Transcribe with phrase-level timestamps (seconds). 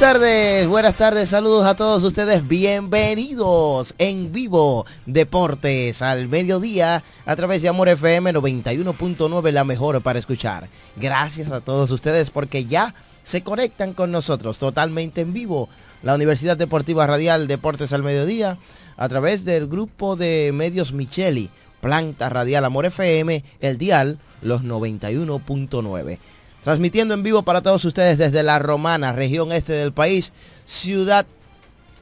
[0.00, 7.60] Tardes, buenas tardes, saludos a todos ustedes, bienvenidos en vivo Deportes al mediodía a través
[7.60, 10.70] de Amor FM 91.9, la mejor para escuchar.
[10.96, 15.68] Gracias a todos ustedes porque ya se conectan con nosotros totalmente en vivo.
[16.02, 18.56] La Universidad Deportiva Radial Deportes al mediodía
[18.96, 21.50] a través del grupo de medios Micheli,
[21.82, 26.18] Planta Radial Amor FM, el dial los 91.9.
[26.62, 30.34] Transmitiendo en vivo para todos ustedes desde La Romana, región este del país,
[30.66, 31.24] ciudad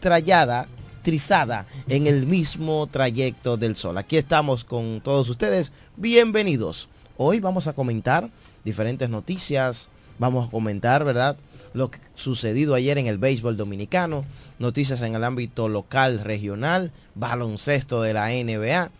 [0.00, 0.66] trallada,
[1.02, 3.98] trizada en el mismo trayecto del sol.
[3.98, 5.70] Aquí estamos con todos ustedes.
[5.96, 6.88] Bienvenidos.
[7.16, 8.30] Hoy vamos a comentar
[8.64, 9.88] diferentes noticias.
[10.18, 11.36] Vamos a comentar, ¿verdad?
[11.72, 14.24] Lo que sucedido ayer en el béisbol dominicano,
[14.58, 18.91] noticias en el ámbito local, regional, baloncesto de la NBA,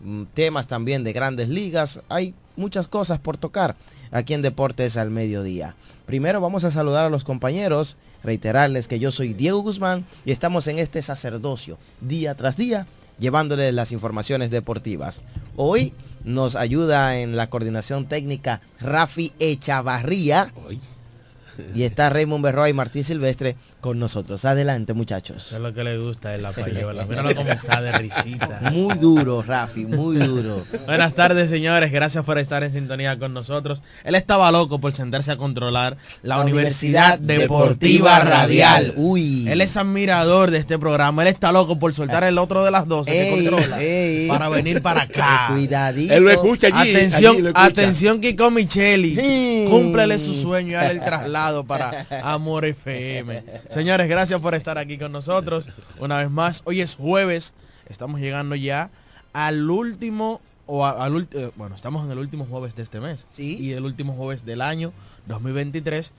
[0.00, 2.00] mm, temas también de grandes ligas.
[2.10, 3.76] Hay muchas cosas por tocar
[4.10, 5.74] aquí en Deportes al Mediodía.
[6.06, 10.66] Primero vamos a saludar a los compañeros, reiterarles que yo soy Diego Guzmán y estamos
[10.68, 12.86] en este sacerdocio día tras día
[13.18, 15.20] llevándoles las informaciones deportivas.
[15.56, 15.92] Hoy
[16.24, 20.52] nos ayuda en la coordinación técnica Rafi Echavarría
[21.74, 24.44] y está Raymond Berroa y Martín Silvestre con nosotros.
[24.44, 25.46] Adelante muchachos.
[25.48, 27.06] Eso es lo que le gusta es la payola.
[27.06, 28.60] Míralo cómo está de risita.
[28.72, 30.62] Muy duro, Rafi, muy duro.
[30.86, 31.92] Buenas tardes, señores.
[31.92, 33.82] Gracias por estar en sintonía con nosotros.
[34.04, 38.92] Él estaba loco por sentarse a controlar la, La Universidad, Universidad Deportiva, Deportiva Radial.
[38.96, 39.48] Uy.
[39.48, 41.22] Él es admirador de este programa.
[41.22, 44.28] Él está loco por soltar el otro de las 12 que controla ey.
[44.28, 45.48] para venir para acá.
[45.52, 46.14] Cuidadito.
[46.14, 46.90] Él lo escucha allí.
[46.94, 47.66] Atención, allí lo escucha.
[47.66, 49.16] atención Kiko Micheli.
[49.16, 49.66] Sí.
[49.70, 53.42] Cúmplele su sueño y el traslado para Amor FM.
[53.76, 55.68] Señores, gracias por estar aquí con nosotros.
[55.98, 57.52] Una vez más, hoy es jueves.
[57.90, 58.88] Estamos llegando ya
[59.34, 63.00] al último o a- al ulti- eh, bueno, estamos en el último jueves de este
[63.00, 63.26] mes.
[63.30, 63.58] Sí.
[63.60, 64.94] Y el último jueves del año
[65.26, 66.10] 2023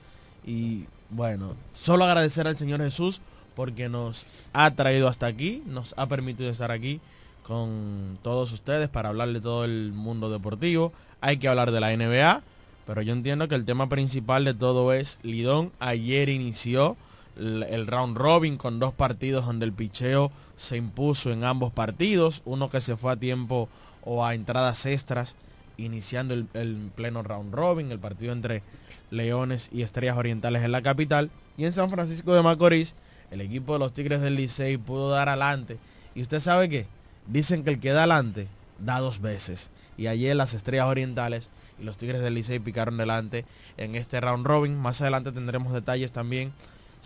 [0.45, 3.21] y bueno, solo agradecer al Señor Jesús
[3.55, 6.99] porque nos ha traído hasta aquí, nos ha permitido estar aquí
[7.41, 10.93] con todos ustedes para hablar de todo el mundo deportivo.
[11.21, 12.43] Hay que hablar de la NBA,
[12.85, 15.71] pero yo entiendo que el tema principal de todo es Lidón.
[15.79, 16.95] Ayer inició
[17.37, 22.41] el, round robin con dos partidos donde el picheo se impuso en ambos partidos.
[22.45, 23.69] Uno que se fue a tiempo
[24.03, 25.35] o a entradas extras,
[25.77, 28.63] iniciando el, pleno round robin, el partido entre
[29.11, 31.29] Leones y Estrellas Orientales en la capital.
[31.57, 32.95] Y en San Francisco de Macorís,
[33.31, 35.77] el equipo de los Tigres del Licey pudo dar adelante.
[36.15, 36.87] Y usted sabe qué,
[37.27, 38.47] dicen que el que da adelante
[38.79, 39.69] da dos veces.
[39.97, 41.49] Y ayer las Estrellas Orientales
[41.79, 43.45] y los Tigres del Licey picaron delante
[43.77, 44.77] en este round robin.
[44.77, 46.53] Más adelante tendremos detalles también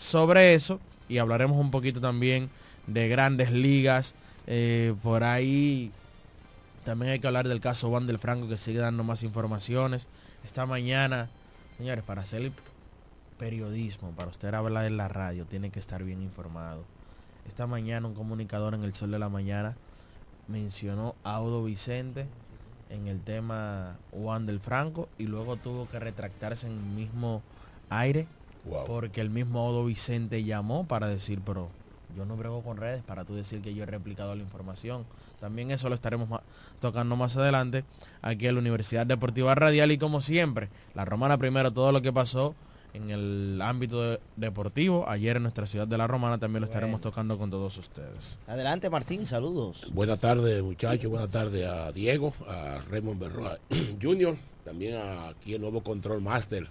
[0.01, 2.49] sobre eso y hablaremos un poquito también
[2.87, 4.15] de grandes ligas.
[4.47, 5.91] Eh, por ahí
[6.83, 10.07] también hay que hablar del caso Juan del Franco que sigue dando más informaciones.
[10.43, 11.29] Esta mañana,
[11.77, 12.51] señores, para hacer el
[13.37, 16.83] periodismo, para usted hablar en la radio, tiene que estar bien informado.
[17.47, 19.75] Esta mañana un comunicador en el Sol de la Mañana
[20.47, 22.25] mencionó a Audo Vicente
[22.89, 27.43] en el tema Juan del Franco y luego tuvo que retractarse en el mismo
[27.89, 28.27] aire
[28.65, 28.85] Wow.
[28.85, 31.69] porque el mismo Odo Vicente llamó para decir, pero
[32.15, 35.05] yo no brego con redes para tú decir que yo he replicado la información.
[35.39, 36.41] También eso lo estaremos
[36.79, 37.83] tocando más adelante
[38.21, 42.13] aquí en la Universidad Deportiva Radial y como siempre, la Romana primero, todo lo que
[42.13, 42.53] pasó
[42.93, 45.09] en el ámbito de- deportivo.
[45.09, 48.37] Ayer en nuestra ciudad de La Romana también lo estaremos tocando con todos ustedes.
[48.45, 49.89] Adelante Martín, saludos.
[49.93, 51.09] Buenas tardes, muchachos.
[51.09, 53.57] Buenas tardes a Diego, a Raymond Berroa
[54.01, 54.35] Jr.,
[54.65, 56.67] también a aquí el nuevo Control Master,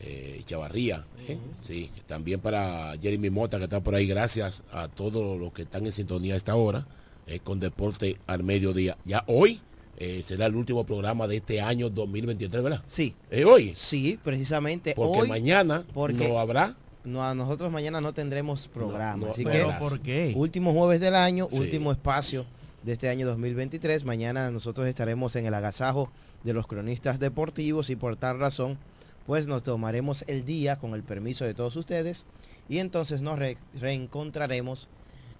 [0.00, 1.04] eh, Chavarría.
[1.28, 1.38] ¿eh?
[1.62, 4.06] Sí, también para Jeremy Mota que está por ahí.
[4.06, 6.86] Gracias a todos los que están en sintonía a esta hora
[7.26, 8.96] eh, con Deporte al Mediodía.
[9.04, 9.60] Ya hoy
[9.98, 12.82] eh, será el último programa de este año 2023, ¿verdad?
[12.88, 13.74] Sí, ¿Es hoy?
[13.76, 16.74] sí, precisamente Porque hoy mañana porque- no habrá.
[17.04, 19.66] no, a nosotros mañana no tendremos programa, no, así que.
[19.78, 20.32] ¿por qué?
[20.34, 21.58] último jueves del año, Sí.
[21.58, 22.46] último espacio
[22.82, 24.04] de este año 2023.
[24.04, 26.10] Mañana nosotros estaremos en el agasajo
[26.44, 28.78] de los cronistas deportivos y por tal razón,
[29.26, 32.24] pues nos tomaremos el día con el permiso de todos ustedes
[32.68, 34.88] y entonces nos re- reencontraremos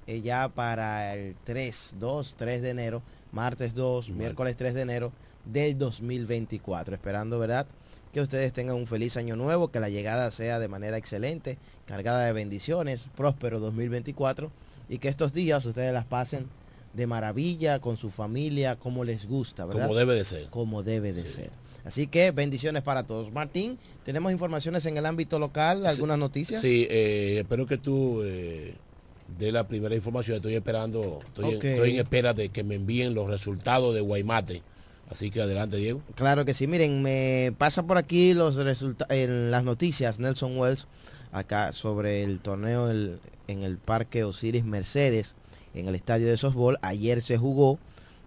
[0.06, 4.18] eh, ya para el 3, 2, 3 de enero, martes 2, Bueno.
[4.18, 5.12] miércoles 3 de enero
[5.44, 6.94] del 2024.
[6.94, 7.66] Esperando, ¿verdad?
[8.12, 12.24] Que ustedes tengan un feliz año nuevo, que la llegada sea de manera excelente, cargada
[12.24, 14.50] de bendiciones, próspero 2024
[14.88, 16.48] y que estos días ustedes las pasen
[16.92, 19.86] de maravilla con su familia, como les gusta, ¿verdad?
[19.86, 20.48] Como debe de ser.
[20.50, 21.34] Como debe de Sí.
[21.34, 21.50] ser.
[21.84, 23.32] Así que bendiciones para todos.
[23.32, 26.60] Martín, tenemos informaciones en el ámbito local, algunas noticias.
[26.60, 28.74] Sí, eh, espero que tú eh,
[29.38, 30.36] dé la primera información.
[30.36, 34.62] Estoy esperando, estoy, en, estoy en espera de que me envíen los resultados de Guaymate.
[35.10, 36.02] Así que adelante, Diego.
[36.14, 36.66] Claro que sí.
[36.68, 38.56] Miren, me pasa por aquí los
[39.08, 40.86] en las noticias Nelson Wells
[41.32, 43.18] acá sobre el torneo el-
[43.48, 45.34] en el Parque Osiris Mercedes
[45.74, 46.78] en el estadio de softball.
[46.82, 47.78] Ayer se jugó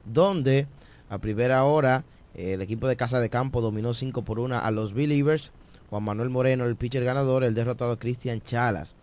[0.06, 0.68] donde
[1.10, 2.04] a primera hora
[2.36, 5.52] el equipo de Casa de Campo dominó 5 por 1 a los Believers.
[5.90, 8.96] Juan Manuel Moreno, el pitcher ganador, el derrotado Cristian Chalas.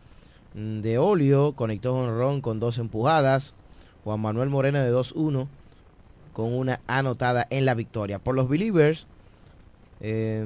[0.54, 3.54] Mm, De Olio conectó un ron con dos empujadas.
[4.04, 5.46] Juan Manuel Moreno de 2-1
[6.32, 8.18] con una anotada en la victoria.
[8.18, 9.06] Por los Believers,
[10.00, 10.42] eh,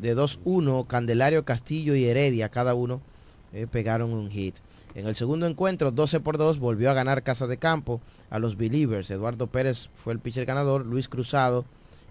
[0.00, 3.00] de 2-1, Candelario Castillo y Heredia, cada uno
[3.52, 4.56] eh, pegaron un hit.
[4.94, 8.00] En el segundo encuentro, 12 por 2, volvió a ganar Casa de Campo
[8.30, 9.10] a los Believers.
[9.10, 11.64] Eduardo Pérez fue el pitcher ganador, Luis Cruzado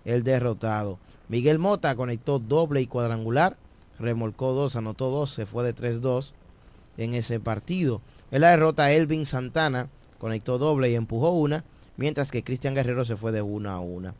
[0.05, 0.99] el derrotado.
[1.29, 3.57] Miguel Mota conectó doble y cuadrangular,
[3.99, 6.33] remolcó dos, anotó dos, se fue de 3-2
[6.97, 8.01] en ese partido.
[8.31, 9.89] En la derrota, Elvin Santana
[10.19, 11.63] conectó doble y empujó una,
[11.97, 14.13] mientras que Cristian Guerrero se fue de 1 a 1.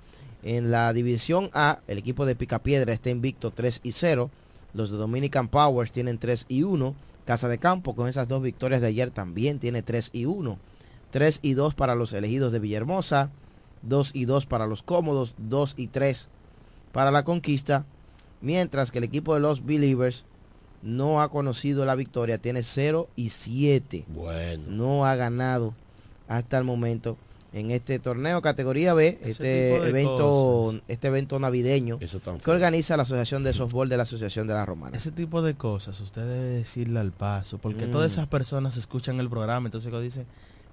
[0.44, 4.30] En la división A, el equipo de Picapiedra está invicto 3 y 0.
[4.74, 6.95] Los de Dominican Powers tienen 3 y 1.
[7.25, 10.58] Casa de Campo con esas dos victorias de ayer también tiene 3 y 1.
[11.12, 13.30] 3 y 2 para los elegidos de Villahermosa.
[13.84, 15.34] 2 y 2 para los cómodos.
[15.38, 16.28] 2 y 3
[16.92, 17.86] para la conquista.
[18.42, 20.25] Mientras que el equipo de los Believers
[20.81, 22.40] no ha conocido la victoria.
[22.40, 24.64] Tiene 0 y 7 Bueno.
[24.68, 25.74] no ha ganado
[26.28, 27.18] hasta el momento
[27.53, 30.17] en este torneo categoría B, Ese este evento,
[30.65, 30.81] cosas.
[30.88, 34.53] este evento navideño Eso tan que organiza la Asociación de Softball de la Asociación de
[34.55, 34.97] la Romana.
[34.97, 37.91] Ese tipo de cosas usted debe decirle al paso, porque Mm.
[37.91, 40.25] todas esas personas escuchan el programa, entonces dicen,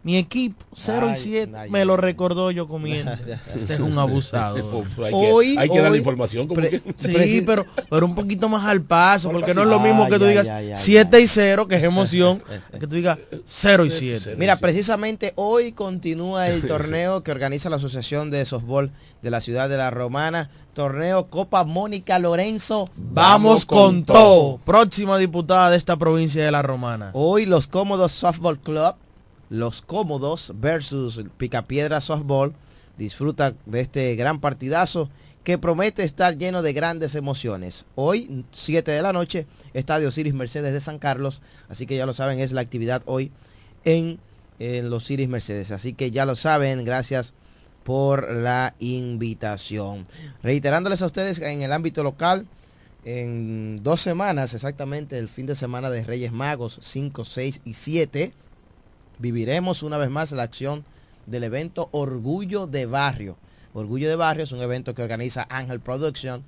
[0.03, 3.13] mi equipo 0 y Ay, 7, ay, me lo recordó yo comiendo.
[3.55, 4.61] Usted es un abusador.
[4.97, 7.67] Pues hay, Hoy- que, hay que dar la hoy- información como pre- que- Sí, pero,
[7.91, 10.49] pero un poquito más al paso, Por porque no es lo mismo que tú digas
[10.49, 12.43] ay, ay, 7 y 0, que es emoción,
[12.73, 14.37] que tú digas 0 y 7.
[14.39, 19.69] Mira, precisamente hoy continúa el torneo que organiza la Asociación de Softball de la ciudad
[19.69, 22.89] de la Romana, torneo Copa Mónica Lorenzo.
[22.97, 24.59] Vamos con todo.
[24.65, 27.11] Próxima diputada de esta provincia de La Romana.
[27.13, 28.95] Hoy los cómodos Softball Club,
[29.51, 32.55] los cómodos versus Picapiedra Softball,
[32.97, 35.11] disfruta de este gran partidazo
[35.45, 37.85] que promete estar lleno de grandes emociones.
[37.97, 42.13] Hoy, 7 de la noche, Estadio Ciris Mercedes de San Carlos, así que ya lo
[42.13, 43.33] saben, es la actividad hoy
[43.85, 44.19] en,
[44.59, 45.73] en los Ciris Mercedes.
[45.73, 47.35] Así que ya lo saben, gracias
[47.85, 50.07] por la invitación.
[50.43, 52.47] Reiterándoles a ustedes en el ámbito local,
[53.05, 58.35] en dos semanas, exactamente el fin de semana de Reyes Magos 5, 6 y 7,
[59.21, 60.85] viviremos una vez más la acción
[61.27, 63.37] del evento Orgullo de Barrio.
[63.75, 66.43] Orgullo de Barrio es un evento que organiza Ángel Production.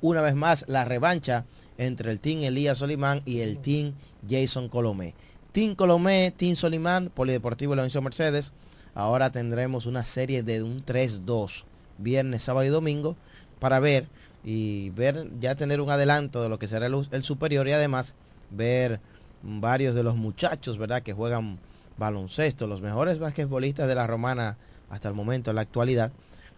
[0.00, 1.44] Una vez más la revancha
[1.78, 3.94] entre el Team Elías Solimán y el Team
[4.28, 5.14] Jason Colomé.
[5.52, 8.52] Team Colomé, Team Solimán, Polideportivo Leoncio Mercedes.
[8.94, 11.64] Ahora tendremos una serie de un 3-2,
[11.98, 13.16] viernes, sábado y domingo,
[13.58, 14.06] para ver
[14.44, 18.14] y ver, ya tener un adelanto de lo que será el, el superior y además
[18.50, 19.00] ver
[19.42, 21.02] varios de los muchachos, ¿verdad?
[21.02, 21.58] Que juegan
[21.98, 24.56] baloncesto, los mejores basquetbolistas de la romana
[24.90, 26.12] hasta el momento, en la actualidad,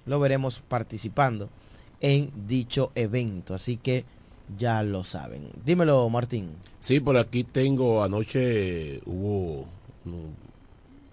[0.06, 1.48] lo veremos participando
[2.00, 3.54] en dicho evento.
[3.54, 4.04] Así que
[4.56, 5.48] ya lo saben.
[5.64, 6.50] Dímelo, Martín.
[6.80, 9.66] Sí, por aquí tengo, anoche hubo
[10.04, 10.34] un,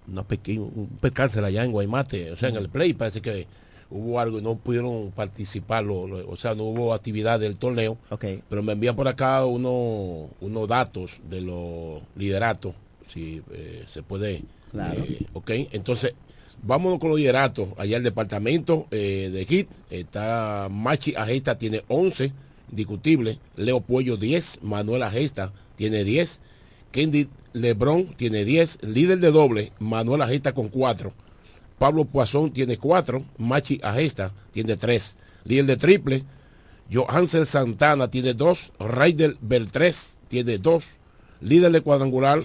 [0.07, 3.45] una pequeña, un percance allá en Guaymate, o sea, en el play parece que
[3.89, 8.25] hubo algo, no pudieron participar, lo- lo- o sea, no hubo actividad del torneo, Ok.
[8.49, 12.73] pero me envían por acá unos unos datos de los lideratos,
[13.07, 14.43] si eh, se puede.
[14.71, 15.01] Claro.
[15.01, 16.13] eh, ok, entonces,
[16.61, 17.69] vámonos con los lideratos.
[17.77, 22.31] Allá el departamento eh, de HIT está Machi Ajeta, tiene 11
[22.71, 23.39] discutible.
[23.55, 26.41] Leo Puello 10, Manuel Agesta tiene 10,
[26.91, 31.13] Kendi Lebron tiene 10, líder de doble, Manuel Agesta con 4,
[31.77, 36.23] Pablo Poisson tiene 4, Machi Agesta tiene 3, líder de triple,
[36.91, 40.85] Johansel Santana tiene 2, Raider Beltrés tiene 2,
[41.41, 42.43] líder de cuadrangular,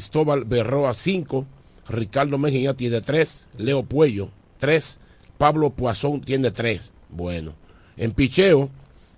[0.00, 1.46] Cristóbal Berroa 5,
[1.88, 4.28] Ricardo Mejía tiene 3, Leo Puello
[4.58, 4.98] 3,
[5.36, 6.90] Pablo Poisson tiene 3.
[7.08, 7.54] Bueno,
[7.96, 8.70] en picheo,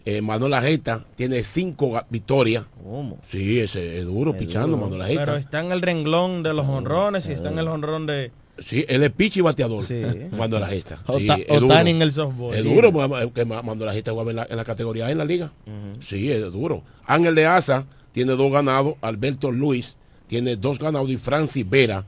[0.06, 2.64] eh, Manuel Ajeta tiene 5 victorias.
[2.82, 3.18] ¿Cómo?
[3.22, 4.80] Sí, ese es duro Es pichando duro.
[4.84, 5.24] Manuel Ajeta.
[5.26, 8.84] Pero está en el renglón de los honrones y está en el honrón de Sí,
[8.88, 9.86] él es pitch y bateador.
[9.86, 10.02] Sí.
[10.36, 11.02] Manuel Ajeta.
[11.16, 11.78] Sí, Ota- es duro.
[11.78, 12.54] En el softball.
[12.54, 12.92] Es duro
[13.34, 15.52] que ma- Manuel Ajeta jugaba en la, en la categoría A en la liga.
[16.00, 16.82] Sí, es duro.
[17.04, 18.94] Ángel de Asa tiene dos ganados.
[19.02, 19.96] Alberto Luis
[20.32, 21.10] tiene dos ganados.
[21.10, 22.06] Y Francis Vera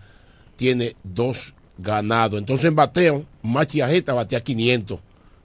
[0.57, 2.39] tiene dos ganados.
[2.39, 4.99] Entonces en bateo, Machi Ajeta batea 500.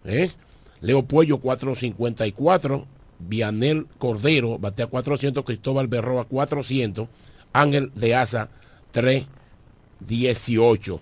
[0.05, 0.31] ¿eh?
[0.79, 2.87] Leo Puello 454.
[3.19, 5.43] Vianel Cordero batea 400.
[5.43, 7.09] Cristóbal Berroa 400.
[7.51, 8.49] Ángel de Asa
[8.91, 11.01] 318.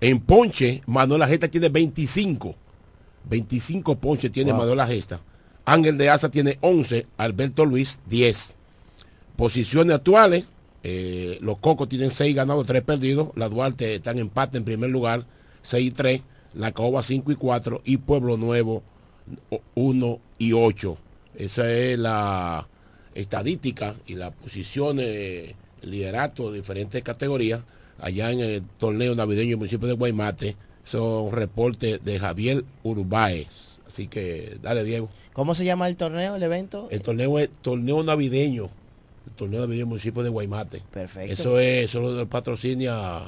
[0.00, 2.54] En ponche, Manuel Ajeta tiene 25.
[3.28, 4.60] 25 ponches tiene Wow.
[4.60, 5.20] Manuel Gesta.
[5.64, 8.56] Ángel de Asa tiene 11, Alberto Luis 10.
[9.34, 10.44] Posiciones actuales,
[10.88, 13.30] eh, los Cocos tienen 6 ganados, 3 perdidos.
[13.34, 15.26] La Duarte está en empate en primer lugar,
[15.62, 16.20] 6 y 3.
[16.54, 17.82] La Caoba 5 y 4.
[17.84, 18.84] Y Pueblo Nuevo
[19.74, 20.96] 1 y 8.
[21.34, 22.68] Esa es la
[23.16, 27.62] estadística y la posición, eh, liderato de diferentes categorías
[27.98, 30.54] allá en el torneo navideño del municipio de Guaymate.
[30.84, 33.80] Son reportes de Javier Urbáez.
[33.88, 35.08] Así que dale, Diego.
[35.32, 36.86] ¿Cómo se llama el torneo, el evento?
[36.92, 38.70] El torneo es torneo navideño.
[39.26, 40.82] El torneo navideño del municipio de Guaymate.
[40.92, 41.32] Perfecto.
[41.32, 43.22] Eso es, solo del patrocinia,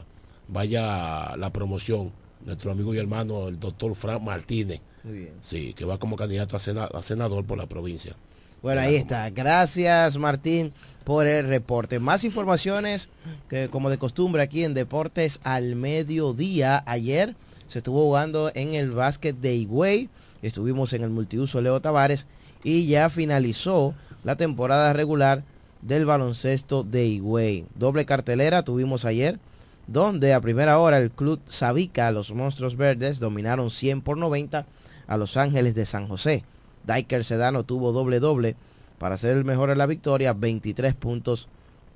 [0.49, 2.12] vaya la promoción.
[2.45, 4.81] Nuestro amigo y hermano, el doctor Frank Martínez.
[5.05, 5.33] Muy bien.
[5.43, 8.14] Sí, que va como candidato a, sena- a senador por la provincia.
[8.62, 9.28] Bueno, ahí está.
[9.31, 10.73] Gracias, Martín,
[11.05, 11.99] por el reporte.
[12.00, 13.09] Más informaciones
[13.49, 16.83] que, como de costumbre, aquí en Deportes al Mediodía.
[16.87, 17.35] Ayer
[17.69, 20.09] se estuvo jugando en el básquet de Higüey.
[20.43, 22.26] Estuvimos en el multiuso Leo Tavares
[22.64, 25.45] y ya finalizó la temporada regular
[25.82, 27.66] del baloncesto de Higüey.
[27.75, 29.38] Doble cartelera tuvimos ayer,
[29.87, 34.66] donde a primera hora el club Sabica, los Monstruos Verdes, dominaron 100 por 90
[35.06, 36.44] a Los Ángeles de San José.
[36.87, 38.56] Diker Sedano tuvo doble doble
[38.99, 41.49] para ser el mejor en la victoria, 23 puntos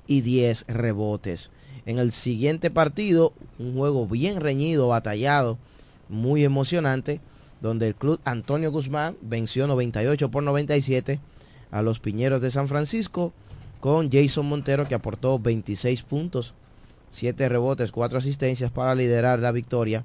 [0.06, 1.50] y 10 rebotes.
[1.84, 5.58] En el siguiente partido, un juego bien reñido, batallado,
[6.08, 7.20] muy emocionante,
[7.60, 11.20] donde el club Antonio Guzmán venció 98 por 97
[11.70, 13.32] a los Piñeros de San Francisco
[13.82, 16.54] con Jason Montero que aportó 26 puntos,
[17.10, 20.04] 7 rebotes, 4 asistencias para liderar la victoria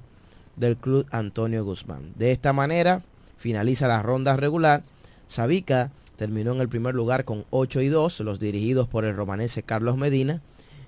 [0.56, 2.12] del club Antonio Guzmán.
[2.16, 3.02] De esta manera
[3.36, 4.82] finaliza la ronda regular.
[5.28, 9.62] Sabica terminó en el primer lugar con 8 y 2, los dirigidos por el romanense
[9.62, 10.42] Carlos Medina.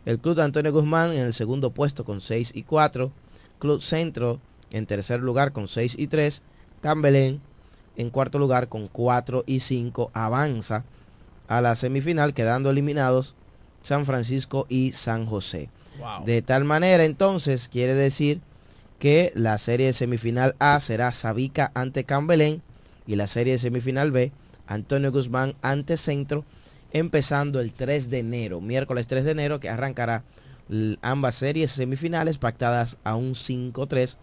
[0.05, 3.13] El club Antonio Guzmán en el segundo puesto con 6 y 4.
[3.61, 4.41] Club Centro
[4.73, 6.43] en tercer lugar con 6 y 3.
[6.81, 7.41] Cambelén
[7.97, 10.11] en cuarto lugar con 4 y 5.
[10.13, 10.83] Avanza
[11.51, 13.35] a la semifinal quedando eliminados
[13.83, 15.69] San Francisco y San José.
[15.99, 16.25] Wow.
[16.25, 18.41] De tal manera entonces quiere decir
[19.01, 22.63] que la serie semifinal A será Sabica ante Cambelén
[23.05, 24.31] y la serie semifinal B
[24.69, 26.45] Antonio Guzmán ante Centro
[26.93, 30.23] empezando el 3 de enero, miércoles 3 de enero que arrancará
[31.03, 34.17] ambas series semifinales pactadas a un 5-3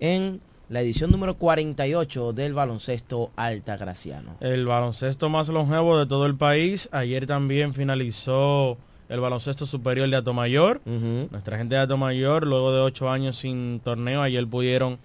[0.00, 4.36] en la edición número 48 del baloncesto altagraciano.
[4.40, 6.88] El baloncesto más longevo de todo el país.
[6.92, 8.78] Ayer también finalizó
[9.08, 10.80] el baloncesto superior de Atomayor.
[10.86, 11.28] Ujú.
[11.30, 14.98] Nuestra gente de Atomayor, luego de ocho años sin torneo, ayer pudieron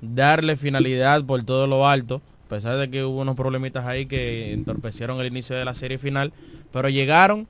[0.00, 4.52] darle finalidad por todo lo alto, a pesar de que hubo unos problemitas ahí que
[4.52, 6.32] entorpecieron el inicio de la serie final,
[6.72, 7.48] pero llegaron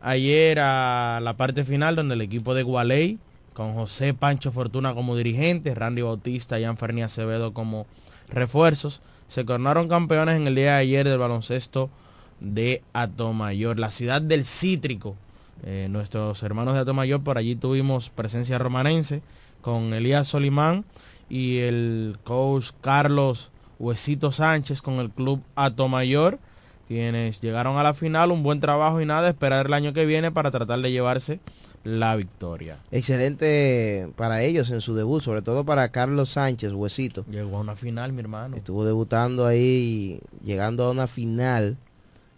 [0.00, 3.18] ayer a la parte final donde el equipo de Gualey,
[3.58, 7.88] con José Pancho Fortuna como dirigente, Randy Bautista y Anferni Acevedo como
[8.28, 11.90] refuerzos, se coronaron campeones en el día de ayer del baloncesto
[12.38, 15.16] de Atomayor, la ciudad del cítrico.
[15.64, 19.22] Eh, nuestros hermanos de Atomayor, por allí tuvimos presencia romanense
[19.60, 20.84] con Elías Solimán
[21.28, 23.50] y el coach Carlos
[23.80, 26.38] Huesito Sánchez con el club Atomayor,
[26.86, 30.30] quienes llegaron a la final, un buen trabajo y nada, esperar el año que viene
[30.30, 31.40] para tratar de llevarse
[31.88, 32.78] la victoria.
[32.90, 37.24] Excelente para ellos en su debut, sobre todo para Carlos Sánchez, Huesito.
[37.30, 38.56] Llegó a una final, mi hermano.
[38.56, 41.78] Estuvo debutando ahí, llegando a una final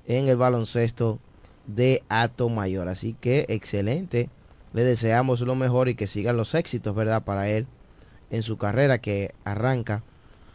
[0.07, 1.19] en el baloncesto
[1.67, 2.89] de Ato Mayor.
[2.89, 4.31] Así que excelente.
[4.73, 7.25] Le deseamos lo mejor y que sigan los éxitos, ¿verdad?
[7.25, 7.67] Para él
[8.31, 10.05] en su carrera que arranca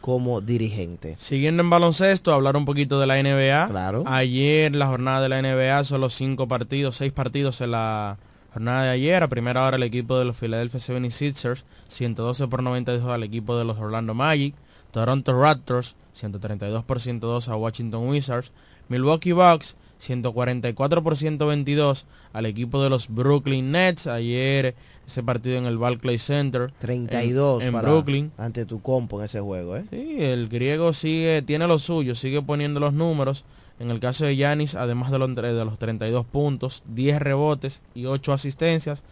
[0.00, 1.16] como dirigente.
[1.18, 3.68] Siguiendo en baloncesto, hablar un poquito de la NBA.
[3.68, 4.04] Claro.
[4.06, 8.18] Ayer la jornada de la NBA, solo cinco partidos, seis partidos en la
[8.56, 9.22] jornada de ayer.
[9.22, 13.64] A primera hora el equipo de los Philadelphia 76ers, 112 por 92 al equipo de
[13.66, 14.54] los Orlando Magic.
[14.92, 18.52] Toronto Raptors, 132 por 102 a Washington Wizards.
[18.88, 24.06] Milwaukee Bucks, 144 por 122 al equipo de los Brooklyn Nets.
[24.06, 24.74] Ayer
[25.06, 26.72] ese partido en el Barclays Center.
[26.78, 28.32] 32 en, en para- Brooklyn.
[28.38, 29.84] ante tu compo en ese juego, ¿eh?
[29.90, 33.44] Sí, el griego sigue, tiene lo suyo, sigue poniendo los números.
[33.78, 38.06] En el caso de Yanis, además de los, de los 32 puntos, 10 rebotes y
[38.06, 39.02] 8 asistencias.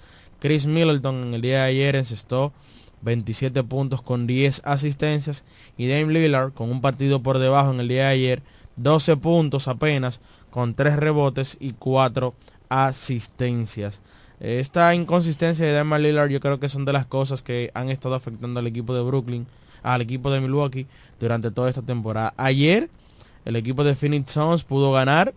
[0.40, 2.52] Chris Middleton en el día de ayer encestó
[3.02, 5.44] 27 puntos con 10 asistencias.
[5.76, 8.42] Y Dame Lillard con un partido por debajo en el día de ayer,
[8.76, 12.34] 12 puntos apenas con 3 rebotes y 4
[12.68, 14.00] asistencias.
[14.40, 18.14] Esta inconsistencia de Dame Lillard yo creo que son de las cosas que han estado
[18.14, 19.46] afectando al equipo de Brooklyn,
[19.82, 20.86] al equipo de Milwaukee
[21.20, 22.34] durante toda esta temporada.
[22.36, 22.88] Ayer
[23.44, 25.34] el equipo de Phoenix Suns pudo ganar.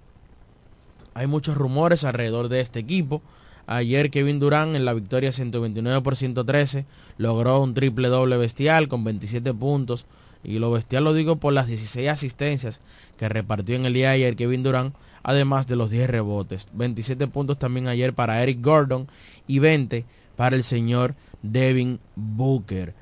[1.13, 3.21] Hay muchos rumores alrededor de este equipo.
[3.65, 6.85] Ayer Kevin Durant en la victoria 129 por 113
[7.17, 10.05] logró un triple doble bestial con 27 puntos.
[10.43, 12.79] Y lo bestial lo digo por las 16 asistencias
[13.17, 16.69] que repartió en el día de ayer Kevin Durant, además de los 10 rebotes.
[16.73, 19.07] 27 puntos también ayer para Eric Gordon
[19.47, 20.05] y 20
[20.37, 22.93] para el señor Devin Booker.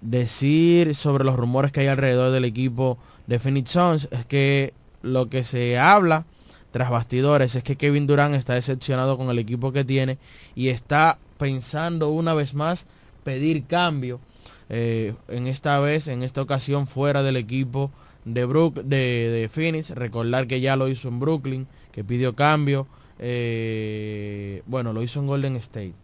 [0.00, 5.28] Decir sobre los rumores que hay alrededor del equipo de Phoenix Suns es que lo
[5.28, 6.24] que se habla
[6.70, 10.18] tras bastidores es que Kevin Durant está decepcionado con el equipo que tiene
[10.54, 12.86] y está pensando una vez más
[13.24, 14.20] pedir cambio
[14.68, 17.90] eh, en esta vez, en esta ocasión fuera del equipo
[18.24, 19.90] de, Brook, de, Phoenix.
[19.90, 22.86] Recordar que ya lo hizo en Brooklyn, que pidió cambio.
[23.18, 25.94] eh, bueno, lo hizo en Golden State.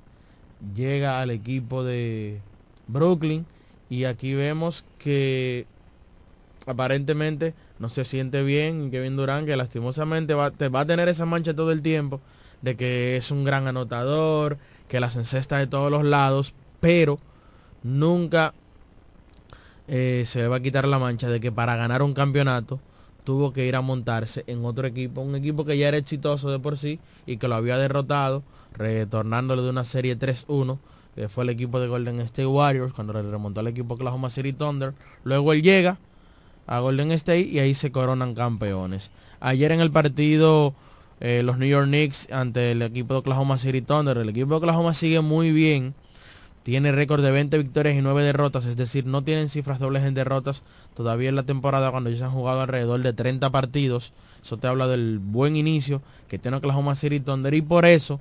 [0.75, 2.41] Llega al equipo de
[2.89, 3.47] Brooklyn
[3.89, 5.67] y aquí vemos que
[6.67, 11.27] aparentemente no se siente bien Kevin Durant, que lastimosamente va, te va a tener esa
[11.27, 12.21] mancha todo el tiempo
[12.63, 17.19] de que es un gran anotador, que las encesta de todos los lados, pero
[17.83, 18.55] nunca
[19.89, 22.81] eh, se le va a quitar la mancha de que para ganar un campeonato
[23.25, 26.59] tuvo que ir a montarse en otro equipo, un equipo que ya era exitoso de
[26.59, 30.79] por sí y que lo había derrotado, retornándole de una serie 3-1,
[31.29, 34.93] fue el equipo de Golden State Warriors, cuando remontó al equipo Oklahoma City Thunder.
[35.25, 35.99] Luego él llega
[36.67, 39.11] a Golden State y ahí se coronan campeones.
[39.41, 40.75] Ayer en el partido
[41.21, 44.57] eh, los New York Knicks ante el equipo de Oklahoma City Thunder, el equipo de
[44.57, 45.95] Oklahoma sigue muy bien,
[46.63, 50.15] tiene récord de 20 victorias y 9 derrotas, es decir, no tienen cifras dobles en
[50.15, 50.63] derrotas
[50.95, 54.13] todavía en la temporada cuando ya se han jugado alrededor de 30 partidos.
[54.43, 58.21] Eso te habla del buen inicio que tiene Oklahoma City Thunder y por eso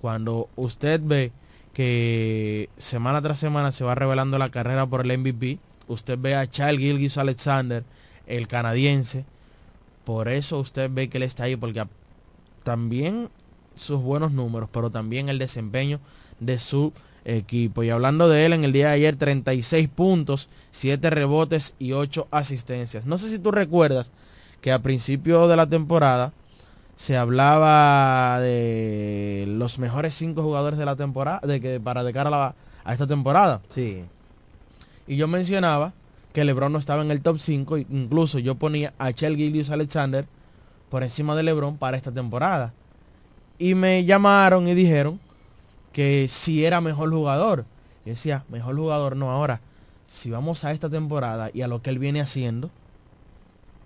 [0.00, 1.32] cuando usted ve
[1.72, 6.50] que semana tras semana se va revelando la carrera por el MVP, usted ve a
[6.50, 7.84] Charles Gilgis Alexander,
[8.26, 9.24] el canadiense,
[10.04, 11.84] por eso usted ve que él está ahí, porque
[12.62, 13.30] también
[13.74, 16.00] sus buenos números, pero también el desempeño
[16.38, 16.92] de su
[17.24, 17.82] equipo.
[17.82, 22.28] Y hablando de él, en el día de ayer 36 puntos, 7 rebotes y 8
[22.30, 23.06] asistencias.
[23.06, 24.10] No sé si tú recuerdas
[24.60, 26.32] que a principio de la temporada
[26.96, 32.28] se hablaba de los mejores 5 jugadores de la temporada, de que para de cara
[32.28, 33.60] a, la, a esta temporada.
[33.68, 34.04] Sí.
[35.06, 35.92] Y yo mencionaba
[36.32, 40.26] que LeBron no estaba en el top 5, incluso yo ponía a Chel Gillius Alexander
[40.88, 42.72] por encima de LeBron para esta temporada.
[43.58, 45.20] Y me llamaron y dijeron
[45.92, 47.64] que si era mejor jugador.
[48.06, 49.60] Yo decía, mejor jugador no ahora.
[50.08, 52.70] Si vamos a esta temporada y a lo que él viene haciendo,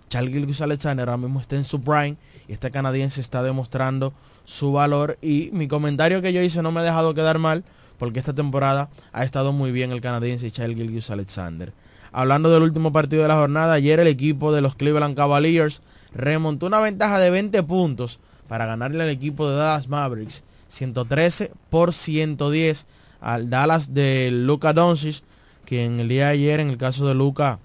[0.09, 4.13] Charles Gilgis Alexander ahora mismo está en su prime y este canadiense está demostrando
[4.45, 7.63] su valor y mi comentario que yo hice no me ha dejado quedar mal
[7.97, 11.73] porque esta temporada ha estado muy bien el canadiense Charles Gilgis Alexander.
[12.11, 15.81] Hablando del último partido de la jornada, ayer el equipo de los Cleveland Cavaliers
[16.13, 21.93] remontó una ventaja de 20 puntos para ganarle al equipo de Dallas Mavericks 113 por
[21.93, 22.85] 110
[23.21, 25.23] al Dallas de Luka Doncic,
[25.65, 27.59] que en el día de ayer, en el caso de Luka,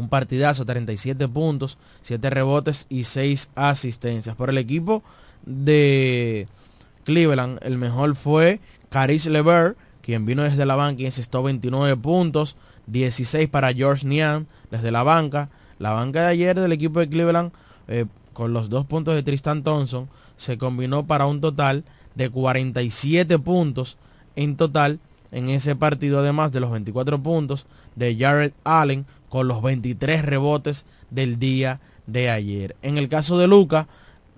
[0.00, 4.34] un partidazo, 37 puntos, 7 rebotes y 6 asistencias.
[4.34, 5.02] Por el equipo
[5.44, 6.48] de
[7.04, 12.56] Cleveland, el mejor fue Caris LeVert, quien vino desde la banca y encestó 29 puntos,
[12.86, 15.50] 16 para George Nian desde la banca.
[15.78, 17.52] La banca de ayer del equipo de Cleveland,
[17.86, 20.08] eh, con los dos puntos de Tristan Thompson,
[20.38, 21.84] se combinó para un total
[22.14, 23.98] de 47 puntos
[24.34, 24.98] en total
[25.32, 30.84] en ese partido, además de los 24 puntos de Jared Allen con los 23 rebotes
[31.08, 32.76] del día de ayer.
[32.82, 33.88] En el caso de Luca,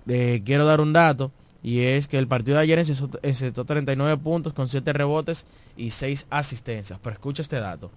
[0.07, 1.31] eh, quiero dar un dato,
[1.65, 6.27] Y es que el partido de ayer encestó 39 puntos con 7 rebotes y 6
[6.29, 6.99] asistencias.
[7.01, 7.89] Pero escucha este dato.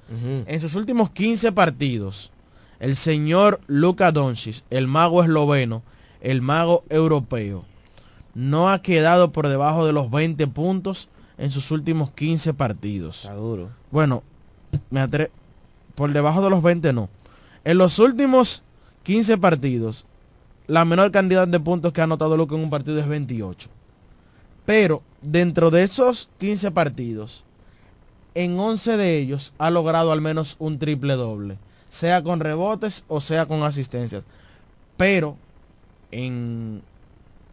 [0.47, 2.31] En sus últimos 15 partidos,
[2.79, 5.83] el señor Luka Doncic, el mago esloveno,
[6.21, 7.65] el mago europeo,
[8.35, 13.25] no ha quedado por debajo de los 20 puntos en sus últimos 15 partidos.
[13.25, 13.71] Está duro.
[13.91, 14.23] Bueno,
[14.91, 15.33] me atre
[15.97, 17.09] por debajo de los 20 no.
[17.65, 18.63] En los últimos
[19.03, 20.07] 15 partidos,
[20.69, 23.69] la menor cantidad de puntos que ha anotado Luca en un partido es 28.
[24.65, 27.43] Pero dentro de esos 15 partidos,
[28.35, 31.57] en 11 de ellos ha logrado al menos un triple doble,
[31.91, 34.23] sea con rebotes o sea con asistencias.
[34.97, 35.37] Pero
[36.11, 36.83] en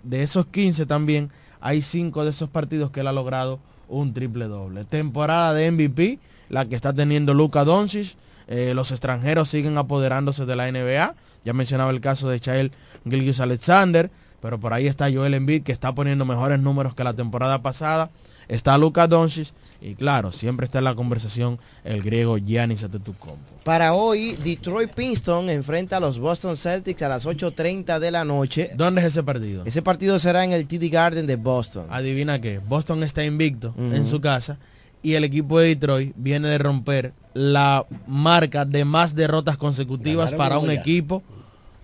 [0.04, 4.46] de esos 15 también hay 5 de esos partidos que él ha logrado un triple
[4.46, 4.84] doble.
[4.84, 8.16] Temporada de MVP, la que está teniendo Luca Doncic.
[8.48, 11.16] Eh, los extranjeros siguen apoderándose de la NBA.
[11.46, 12.72] Ya mencionaba el caso de Chael
[13.10, 14.10] Gilgis Alexander,
[14.42, 18.10] pero por ahí está Joel Embiid que está poniendo mejores números que la temporada pasada.
[18.48, 23.52] Está Luka Doncic y claro, siempre está en la conversación el griego Giannis Antetokounmpo.
[23.64, 28.72] Para hoy, Detroit Pistons enfrenta a los Boston Celtics a las 8.30 de la noche.
[28.76, 29.64] ¿Dónde es ese partido?
[29.66, 31.88] Ese partido será en el TD Garden de Boston.
[31.90, 34.58] Adivina qué, Boston está invicto en su casa
[35.04, 40.58] y el equipo de Detroit viene de romper la marca de más derrotas consecutivas para
[40.58, 41.22] un equipo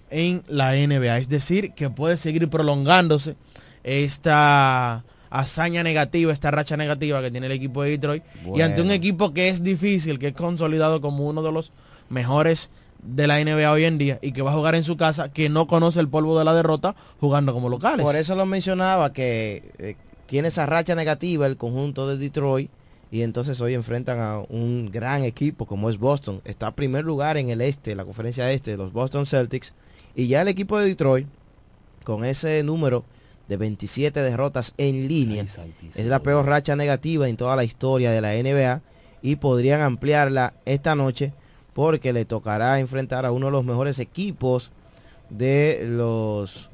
[0.09, 1.17] en la NBA.
[1.17, 3.35] Es decir, que puede seguir prolongándose
[3.83, 8.23] esta hazaña negativa, esta racha negativa que tiene el equipo de Detroit.
[8.55, 11.73] Y ante un equipo que es difícil, que es consolidado como uno de los
[12.09, 12.69] mejores
[13.03, 15.49] de la NBA hoy en día y que va a jugar en su casa, que
[15.49, 18.05] no conoce el polvo de la derrota jugando como locales.
[18.05, 22.69] Por eso lo mencionaba que eh, tiene esa racha negativa el conjunto de Detroit
[23.11, 26.41] y entonces hoy enfrentan a un gran equipo como es Boston.
[26.45, 29.73] Está en primer lugar en el este, la conferencia este, los Boston Celtics.
[30.15, 31.27] Y ya el equipo de Detroit,
[32.03, 33.03] con ese número
[33.47, 38.21] de 27 derrotas en línea, es la peor racha negativa en toda la historia de
[38.21, 38.81] la NBA
[39.23, 41.33] y podrían ampliarla esta noche
[41.73, 44.71] porque le tocará enfrentar a uno de los mejores equipos
[45.29, 46.69] de los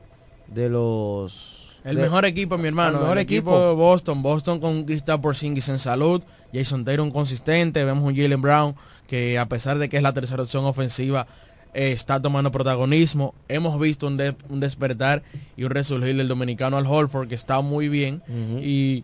[0.48, 1.55] de los
[1.86, 2.98] el mejor equipo, mi hermano.
[2.98, 3.70] El mejor equipo.
[3.70, 4.22] de Boston.
[4.22, 6.22] Boston con Kristaps Porzingis en salud.
[6.54, 7.86] Jason Taylor consistente.
[7.86, 8.76] Vemos un Jalen Brown
[9.08, 11.28] que a pesar de que es la tercera opción ofensiva,
[11.76, 13.36] eh, está tomando protagonismo.
[13.48, 14.18] Hemos visto un,
[14.60, 15.24] despertar
[15.56, 18.24] y un resurgir del dominicano al Holford que está muy bien.
[18.62, 19.04] Y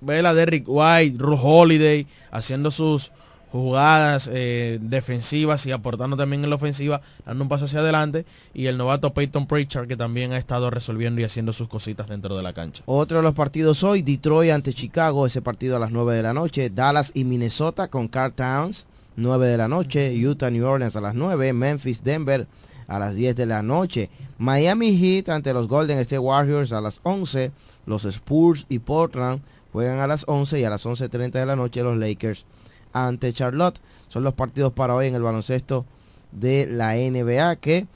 [0.00, 3.10] ve la Derrick White, Ru Holiday haciendo sus
[3.50, 8.66] jugadas eh, defensivas y aportando también en la ofensiva, dando un paso hacia adelante, y
[8.66, 12.42] el novato Peyton Pritchard que también ha estado resolviendo y haciendo sus cositas dentro de
[12.42, 12.82] la cancha.
[12.86, 16.34] Otro de los partidos hoy, Detroit ante Chicago, ese partido a las 9 de la
[16.34, 21.00] noche, Dallas y Minnesota con Carl Towns, 9 de la noche, Utah, New Orleans a
[21.00, 22.46] las 9, Memphis, Denver
[22.86, 27.00] a las 10 de la noche, Miami Heat ante los Golden State Warriors a las
[27.02, 27.50] 11,
[27.86, 29.40] los Spurs y Portland
[29.72, 32.44] juegan a las 11 y a las 11.30 de la noche los Lakers
[32.92, 33.80] ante Charlotte.
[34.08, 35.84] Son los partidos para hoy en el baloncesto
[36.32, 37.86] de la NBA que,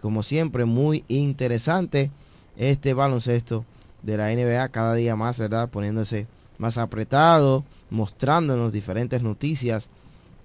[0.00, 2.10] como siempre, muy interesante
[2.56, 3.64] este baloncesto
[4.02, 5.68] de la NBA cada día más, ¿verdad?
[5.68, 6.26] Poniéndose
[6.58, 9.88] más apretado, mostrándonos diferentes noticias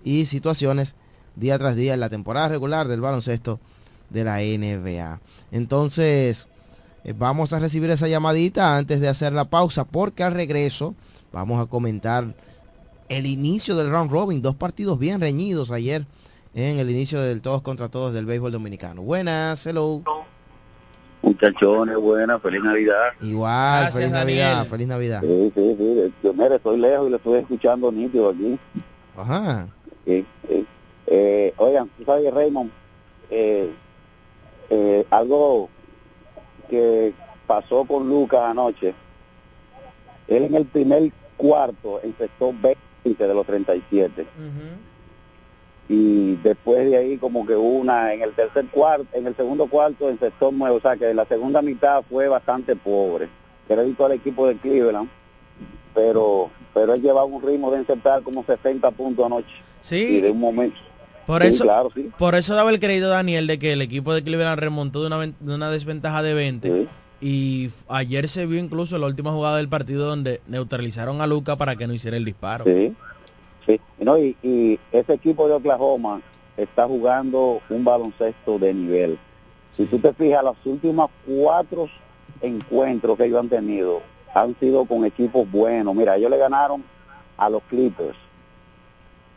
[0.04, 0.96] y situaciones
[1.36, 3.60] día tras día en la temporada regular del baloncesto
[4.10, 5.20] de la NBA.
[5.52, 6.48] Entonces,
[7.04, 10.96] eh, vamos a recibir esa llamadita antes de hacer la pausa porque al regreso
[11.32, 12.36] vamos a comentar
[13.10, 16.06] el inicio del round robin, dos partidos bien reñidos ayer
[16.54, 19.02] en el inicio del todos contra todos del béisbol dominicano.
[19.02, 20.02] Buenas, hello.
[21.22, 23.13] Muchachones, buenas, feliz Navidad.
[23.22, 25.22] Igual, feliz Navidad, feliz Navidad.
[25.22, 26.13] Sí, sí, sí.
[26.24, 28.60] Yo, mire, estoy lejos y lo estoy escuchando nítido aquí.
[29.15, 29.67] Ajá.
[30.06, 30.65] Sí, sí.
[31.08, 32.72] Eh, oigan, tú sabes, Raymond,
[33.30, 33.74] eh,
[34.70, 35.70] eh, algo
[36.70, 37.13] que
[37.46, 38.93] pasó con Lucas anoche.
[40.28, 44.26] Él en el primer cuarto encestó 20 de los 37.
[45.89, 50.10] Y después de ahí como que una en el tercer cuarto, en el segundo cuarto
[50.10, 53.30] en sector nuevo, o sea que la segunda mitad fue bastante pobre.
[53.67, 55.10] Crédito al equipo de Cleveland,
[55.93, 59.63] pero pero él llevaba un ritmo de insertar como 60 puntos anoche.
[59.82, 60.17] Sí.
[60.17, 60.78] Y de un momento.
[61.26, 61.65] Por eso,
[62.17, 65.17] por eso daba el crédito Daniel de que el equipo de Cleveland remontó de una,
[65.28, 66.88] de una desventaja de 20
[67.19, 71.75] y ayer se vio incluso la última jugada del partido donde neutralizaron a Luca para
[71.75, 72.65] que no hiciera el disparo.
[72.65, 72.95] Sí,
[73.65, 73.82] sí.
[73.99, 76.21] No, y, ese equipo de Oklahoma
[76.56, 79.19] está jugando un baloncesto de nivel.
[79.73, 81.88] Si tú te fijas, los últimos cuatro
[82.41, 84.01] encuentros que ellos han tenido
[84.34, 85.95] han sido con equipos buenos.
[85.95, 86.84] Mira, ellos le ganaron
[87.38, 88.17] a los Clippers,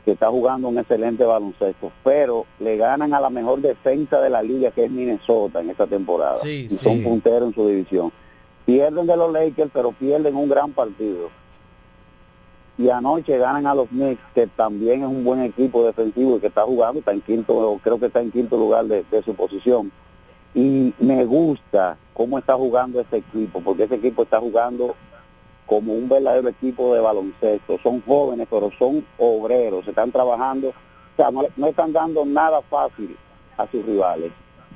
[0.05, 4.43] que está jugando un excelente baloncesto, pero le ganan a la mejor defensa de la
[4.43, 6.47] liga, que es Minnesota en esta temporada.
[6.49, 8.13] y son punteros en su división.
[8.65, 11.29] Pierden de los Lakers, pero pierden un gran partido.
[12.79, 16.47] Y anoche ganan a los Knicks, que también es un buen equipo defensivo y que
[16.47, 19.93] está jugando, está en quinto, creo que está en quinto lugar de, de su posición.
[20.55, 24.95] Y me gusta cómo está jugando este equipo, porque ese equipo está jugando
[25.71, 27.79] como un verdadero equipo de baloncesto.
[27.81, 33.17] Son jóvenes, pero son obreros, están trabajando, o sea, no, no están dando nada fácil
[33.57, 34.33] a sus rivales.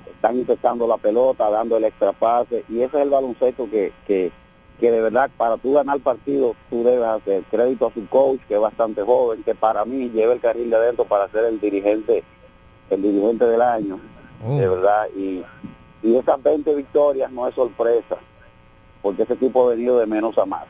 [0.07, 4.31] Están intentando la pelota, dando el extra pase, y ese es el baloncesto que, que,
[4.79, 8.55] que de verdad para tú ganar partido tú debes hacer crédito a su coach, que
[8.55, 12.23] es bastante joven, que para mí lleva el carril de adentro para ser el dirigente,
[12.91, 13.99] el dirigente del año,
[14.47, 14.59] Oh.
[14.59, 15.43] de verdad, y,
[16.03, 18.19] y esas 20 victorias no es sorpresa,
[19.03, 20.67] porque ese equipo ha venido de menos a más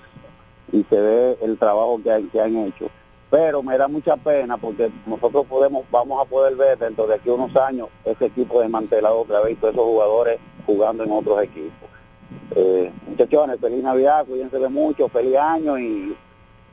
[0.72, 2.90] y se ve el trabajo que, han- que han hecho.
[3.31, 7.29] Pero me da mucha pena porque nosotros podemos, vamos a poder ver dentro de aquí
[7.31, 11.88] unos años ese equipo desmantelado otra vez y todos esos jugadores jugando en otros equipos.
[12.55, 16.16] Eh, muchachones, feliz Navidad, cuídense de mucho, feliz año y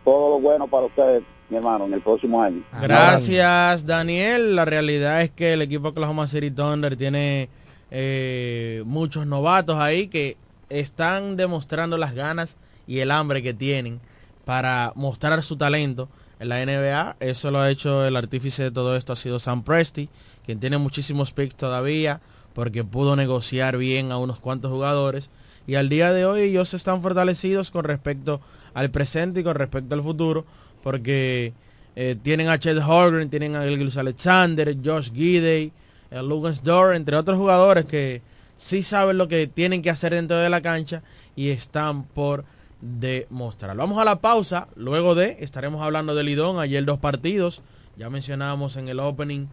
[0.05, 2.63] todo lo bueno para ustedes, mi hermano, en el próximo año.
[2.81, 4.55] Gracias, Daniel.
[4.55, 7.49] La realidad es que el equipo Oklahoma City Thunder tiene
[7.89, 10.37] eh, muchos novatos ahí que
[10.69, 12.55] están demostrando las ganas
[12.87, 13.99] y el hambre que tienen
[14.45, 17.17] para mostrar su talento en la NBA.
[17.19, 20.09] Eso lo ha hecho el artífice de todo esto, ha sido Sam Presti,
[20.45, 22.21] quien tiene muchísimos picks todavía
[22.53, 25.29] porque pudo negociar bien a unos cuantos jugadores.
[25.67, 28.41] Y al día de hoy ellos están fortalecidos con respecto
[28.73, 30.45] al presente y con respecto al futuro
[30.83, 31.53] porque
[31.95, 35.71] eh, tienen a Chet Holgren, tienen a Gilgeous Alexander, Josh Gidey,
[36.09, 38.21] el Lucas Dor, entre otros jugadores que
[38.57, 41.03] sí saben lo que tienen que hacer dentro de la cancha
[41.35, 42.45] y están por
[42.81, 43.75] demostrar.
[43.77, 47.61] Vamos a la pausa, luego de estaremos hablando de Lidón, ayer dos partidos,
[47.97, 49.47] ya mencionábamos en el opening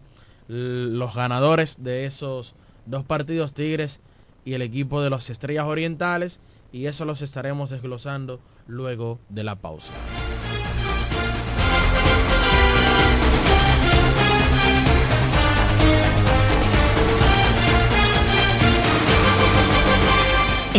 [0.47, 2.55] los ganadores de esos
[2.87, 3.99] dos partidos, Tigres
[4.45, 6.39] y el equipo de las Estrellas Orientales,
[6.71, 9.93] y eso los estaremos desglosando luego de la pausa.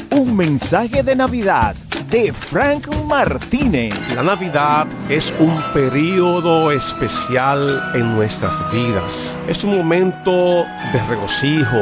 [0.11, 1.75] un mensaje de Navidad
[2.09, 4.15] de Frank Martínez.
[4.15, 9.37] La Navidad es un periodo especial en nuestras vidas.
[9.47, 11.77] Es un momento de regocijo,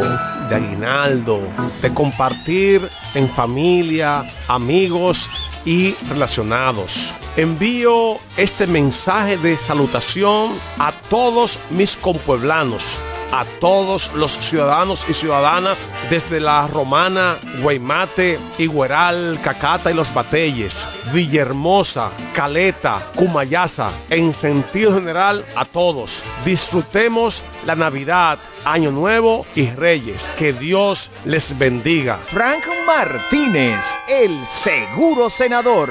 [0.50, 1.42] de aguinaldo,
[1.82, 5.30] de compartir en familia, amigos
[5.66, 7.14] y relacionados.
[7.36, 13.00] Envío este mensaje de salutación a todos mis compueblanos
[13.32, 20.88] a todos los ciudadanos y ciudadanas desde la Romana, Guaymate, Igueral, Cacata y Los Batelles,
[21.14, 26.24] Villahermosa, Caleta, Cumayasa, en sentido general a todos.
[26.46, 30.30] Disfrutemos la Navidad, Año Nuevo y Reyes.
[30.38, 32.20] Que Dios les bendiga.
[32.28, 35.90] Frank Martínez, el seguro senador.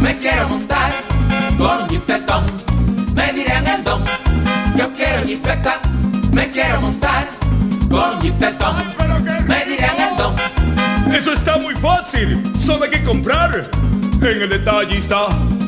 [0.00, 0.90] Me quiero montar
[1.56, 2.44] con jipetón,
[3.14, 4.02] me dirán el don.
[4.76, 5.80] Yo quiero jipeta,
[6.32, 7.28] me quiero montar
[7.88, 8.76] con jipetón,
[9.46, 10.34] me dirán el don.
[11.14, 13.70] Eso está muy fácil, solo hay que comprar.
[14.20, 15.28] En el detallista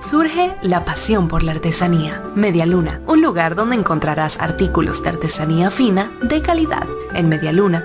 [0.00, 2.22] Surge la pasión por la artesanía.
[2.36, 6.86] Media Luna, un lugar donde encontrarás artículos de artesanía fina de calidad.
[7.14, 7.84] En Media Luna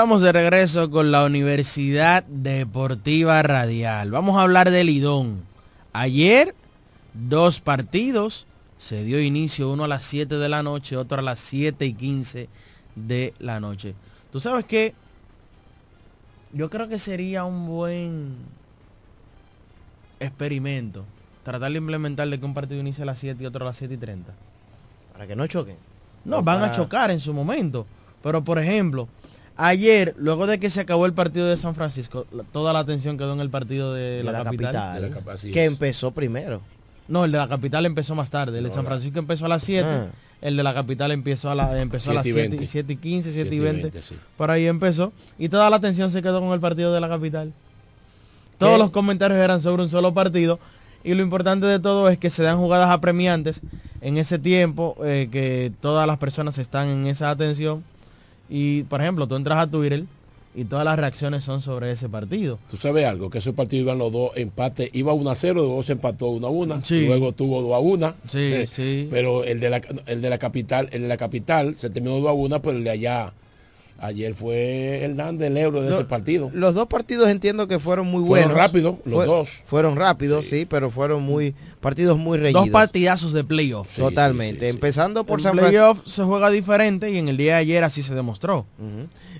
[0.00, 4.10] Estamos de regreso con la Universidad Deportiva Radial.
[4.10, 5.42] Vamos a hablar del Lidón.
[5.92, 6.54] Ayer,
[7.12, 8.46] dos partidos.
[8.78, 11.92] Se dio inicio uno a las 7 de la noche, otro a las 7 y
[11.92, 12.48] 15
[12.96, 13.94] de la noche.
[14.32, 14.94] ¿Tú sabes qué?
[16.54, 18.36] Yo creo que sería un buen
[20.18, 21.04] experimento.
[21.42, 23.76] Tratar de implementar de que un partido inicie a las 7 y otro a las
[23.76, 24.32] 7 y 30.
[25.12, 25.76] Para que no choquen.
[26.24, 27.86] No, van a chocar en su momento.
[28.22, 29.08] Pero por ejemplo,
[29.68, 33.16] ayer, luego de que se acabó el partido de San Francisco, la- toda la atención
[33.18, 34.72] quedó en el partido de, de la, la capital.
[34.74, 35.70] capital, De la capa- así que es.
[35.70, 36.60] empezó primero.
[37.08, 38.58] No, el de la capital empezó más tarde.
[38.58, 39.88] El de No, San la- Francisco empezó a las 7.
[39.88, 40.06] Ah.
[40.42, 42.66] El de la capital empezó a, la, empezó a las 7 y 7, 20.
[42.66, 43.82] 7 y 15, 7 y 7 y 20.
[43.82, 44.16] 20, sí.
[44.38, 45.12] Por ahí empezó.
[45.38, 47.52] Y toda la atención se quedó con el partido de la capital.
[48.58, 48.78] Todos ¿Qué?
[48.78, 50.58] los comentarios eran sobre un solo partido.
[51.04, 53.60] Y lo importante de todo es que se dan jugadas apremiantes
[54.02, 57.82] en ese tiempo, eh, que todas las personas están en esa atención.
[58.50, 60.04] Y, por ejemplo, tú entras a Twitter
[60.54, 62.58] y todas las reacciones son sobre ese partido.
[62.68, 65.82] Tú sabes algo, que esos partidos iban los dos empate, iba 1 a 0, luego
[65.84, 67.06] se empató 1 a 1, Sí.
[67.06, 68.14] luego tuvo 2 a 1.
[68.28, 69.06] Sí, sí.
[69.10, 72.28] Pero el de la el de la capital, el de la capital se terminó 2
[72.28, 73.32] a 1, pero el de allá
[74.00, 76.50] ayer fue Hernández el euro de ese partido.
[76.52, 78.56] Los dos partidos entiendo que fueron muy Fueron buenos.
[78.56, 79.62] rápidos, los dos.
[79.66, 80.66] Fueron rápidos, sí.
[80.68, 82.64] pero fueron muy partidos muy reñidos.
[82.64, 83.96] Dos partidazos de playoff.
[83.96, 84.68] Totalmente.
[84.68, 85.94] Empezando por San Francisco.
[85.94, 88.66] playoff se juega diferente y en el día de ayer así se demostró.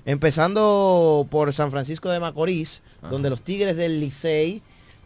[0.05, 4.61] Empezando por San Francisco de Macorís, donde los Tigres del Licey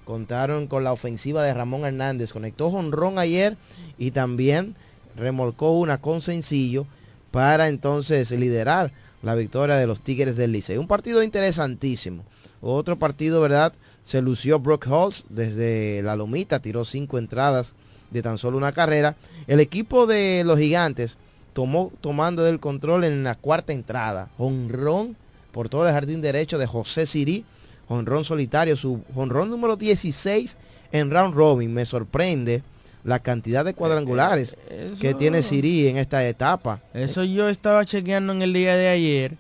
[0.06, 2.32] contaron con la ofensiva de Ramón Hernández.
[2.32, 3.58] Conectó jonrón ayer
[3.98, 4.76] y también
[5.16, 6.86] remolcó una con sencillo
[7.32, 10.78] para entonces liderar la victoria de los Tigres del Licey.
[10.78, 12.24] Un partido interesantísimo.
[12.62, 13.74] Otro partido, ¿verdad?
[14.04, 17.74] Se lució Brock Holtz desde la lomita, tiró cinco entradas
[18.12, 19.16] de tan solo una carrera.
[19.48, 21.18] El equipo de los gigantes
[21.54, 24.30] tomó tomando del control en la cuarta entrada.
[24.38, 25.16] Honrón
[25.52, 27.46] por todo el jardín derecho de José Sirí.
[27.88, 30.58] Honrón solitario, su honrón número 16
[30.92, 31.74] en round robin.
[31.74, 32.64] Me sorprende
[33.06, 34.56] la cantidad de cuadrangulares
[35.00, 36.82] que eso- tiene Sirí en esta etapa.
[36.94, 39.38] Eso yo estaba chequeando en el día de ayer.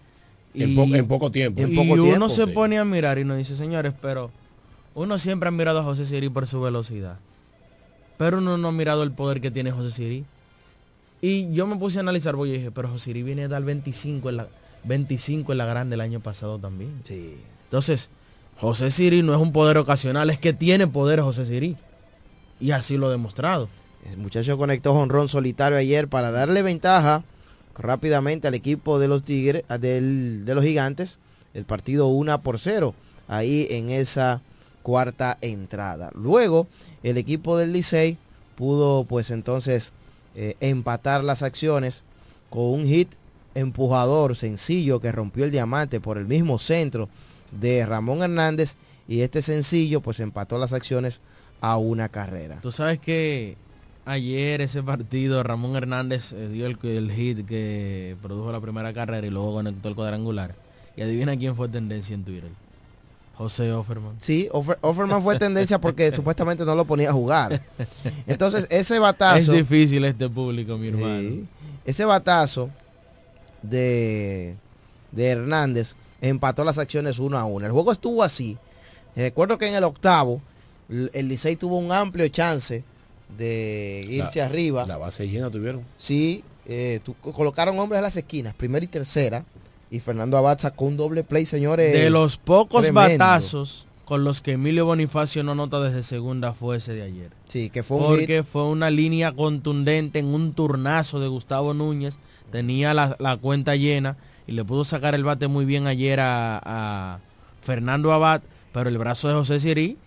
[0.53, 1.61] En po- en poco tiempo.
[1.61, 2.51] En y poco uno tiempo, se sí.
[2.51, 4.31] pone a mirar y uno dice, señores, pero
[4.93, 7.17] uno siempre ha mirado a José Siri por su velocidad.
[8.17, 10.23] Pero uno no ha mirado el poder que tiene José Siri.
[11.21, 13.63] Y yo me puse a analizar, voy y dije, pero José Siri viene a dar
[13.63, 14.47] 25 en la
[14.83, 16.91] 25 en la grande el año pasado también.
[17.03, 17.35] Sí.
[17.65, 18.09] Entonces,
[18.57, 21.75] José Siri no es un poder ocasional, es que tiene poder José Siri.
[22.65, 23.69] Y así lo ha demostrado.
[24.11, 27.23] El muchacho conectó honrón solitario ayer para darle ventaja
[27.77, 31.19] rápidamente al equipo de los Tigres, a- del- de los Gigantes,
[31.53, 32.95] el partido 1 por 0,
[33.27, 34.41] ahí en esa
[34.81, 36.09] cuarta entrada.
[36.15, 36.65] Luego,
[37.03, 38.17] el equipo del Licey
[38.55, 39.91] pudo pues entonces
[40.35, 42.01] eh, empatar las acciones
[42.49, 43.09] con un hit
[43.53, 47.09] empujador sencillo que rompió el diamante por el mismo centro
[47.51, 48.73] de Ramón Hernández
[49.07, 51.19] y este sencillo pues empató las acciones
[51.61, 52.59] a una carrera.
[52.61, 53.57] Tú sabes que
[54.05, 59.25] ayer ese partido Ramón Hernández eh, dio el, el hit que produjo la primera carrera
[59.25, 60.55] y luego conectó el cuadrangular.
[60.95, 62.49] Y adivina quién fue tendencia en Twitter.
[63.35, 64.15] José Offerman.
[64.21, 67.61] Sí, Offer- Offerman fue tendencia porque supuestamente no lo ponía a jugar.
[68.27, 69.37] Entonces, ese batazo.
[69.37, 71.19] Es difícil este público, mi hermano.
[71.29, 71.45] Sí.
[71.83, 72.69] Ese batazo
[73.61, 74.55] de,
[75.11, 77.65] de Hernández empató las acciones uno a uno.
[77.65, 78.57] El juego estuvo así.
[79.15, 80.41] Recuerdo que en el octavo
[80.89, 82.83] el Licey tuvo un amplio chance
[83.37, 84.85] de irse La- arriba.
[84.85, 85.83] La base llena tuvieron.
[85.97, 89.43] Sí, eh, tu- colocaron hombres a las esquinas, primera y tercera.
[89.91, 91.93] Y Fernando Abad sacó un doble play, señores.
[91.93, 93.01] De los pocos tremendo.
[93.23, 97.31] batazos con los que Emilio Bonifacio no nota desde segunda fue ese de ayer.
[97.47, 98.45] Sí, que fue un Porque hit.
[98.45, 102.17] fue una línea contundente en un turnazo de Gustavo Núñez.
[102.51, 104.17] Tenía la, la cuenta llena
[104.47, 107.19] y le pudo sacar el bate muy bien ayer a, a
[107.61, 108.41] Fernando Abad.
[108.73, 109.97] Pero el brazo de José Sirí,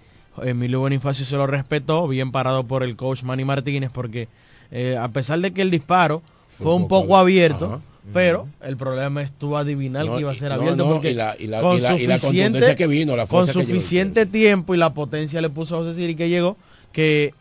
[0.45, 4.29] Emilio Bonifacio se lo respetó, bien parado por el coach Manny Martínez, porque
[4.71, 7.81] eh, a pesar de que el disparo fue un poco abierto, Ajá.
[8.13, 11.37] pero el problema estuvo adivinar No, que iba a ser abierto no, porque y la-
[11.39, 15.41] y la- con y la- suficiente que vino, la con suficiente tiempo y la potencia
[15.41, 16.57] le puso a José Siri que llegó
[16.93, 17.33] que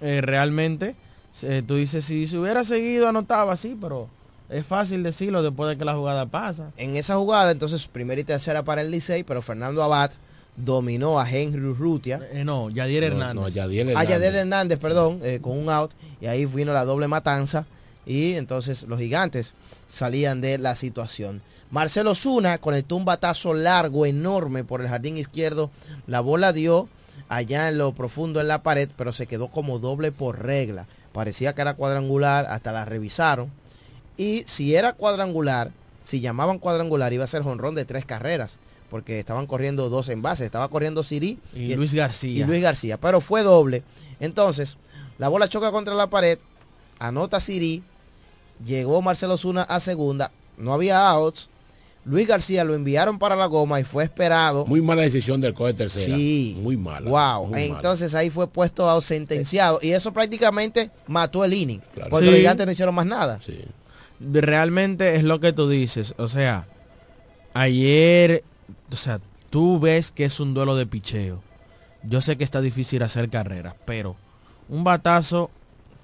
[0.00, 0.94] eh, realmente
[1.42, 4.08] eh, tú dices si se hubiera seguido anotaba sí pero
[4.50, 6.72] es fácil decirlo después de que la jugada pasa.
[6.76, 10.10] En esa jugada, entonces, primera y tercera para el Licey, pero Fernando Abad
[10.56, 12.20] dominó a Henry Urrutia.
[12.32, 14.10] Eh, no, Yadier Hernández no, Yadier A Hernández.
[14.10, 15.92] Yadier Hernández, perdón, eh, con un out.
[16.20, 17.66] Y ahí vino la doble matanza.
[18.06, 19.54] Y entonces los gigantes
[19.88, 21.42] salían de la situación.
[21.70, 25.70] Marcelo Zuna conectó un batazo largo, enorme por el jardín izquierdo.
[26.06, 26.88] La bola dio
[27.28, 30.86] allá en lo profundo en la pared, pero se quedó como doble por regla.
[31.12, 33.50] Parecía que era cuadrangular, hasta la revisaron.
[34.16, 35.70] Y si era cuadrangular,
[36.02, 38.58] si llamaban cuadrangular, iba a ser jonrón de tres carreras.
[38.92, 40.44] Porque estaban corriendo dos envases.
[40.44, 43.82] Estaba corriendo Siri y Luis García y Luis García, pero fue doble.
[44.20, 44.76] Entonces,
[45.16, 46.38] la bola choca contra la pared,
[46.98, 47.82] anota Siri,
[48.62, 51.48] llegó Marcelo Zuna a segunda, no había outs.
[52.04, 54.66] Luis García lo enviaron para la goma y fue esperado.
[54.66, 56.14] Muy mala decisión del coge tercera.
[56.14, 56.58] Sí.
[56.60, 57.08] Muy mala.
[57.08, 57.46] Wow.
[57.46, 57.76] muy mala.
[57.76, 59.78] Entonces ahí fue puesto a sentenciado.
[59.80, 61.80] Y eso prácticamente mató el inning.
[61.94, 62.10] Claro.
[62.10, 62.30] Porque Sí.
[62.32, 63.38] los gigantes no hicieron más nada.
[64.20, 66.66] realmente es lo que tú dices o sea
[67.54, 68.44] ayer
[68.90, 69.20] o sea
[69.50, 71.42] tú ves que es un duelo de picheo.
[72.04, 74.16] Yo sé que está difícil hacer carreras pero
[74.68, 75.50] un batazo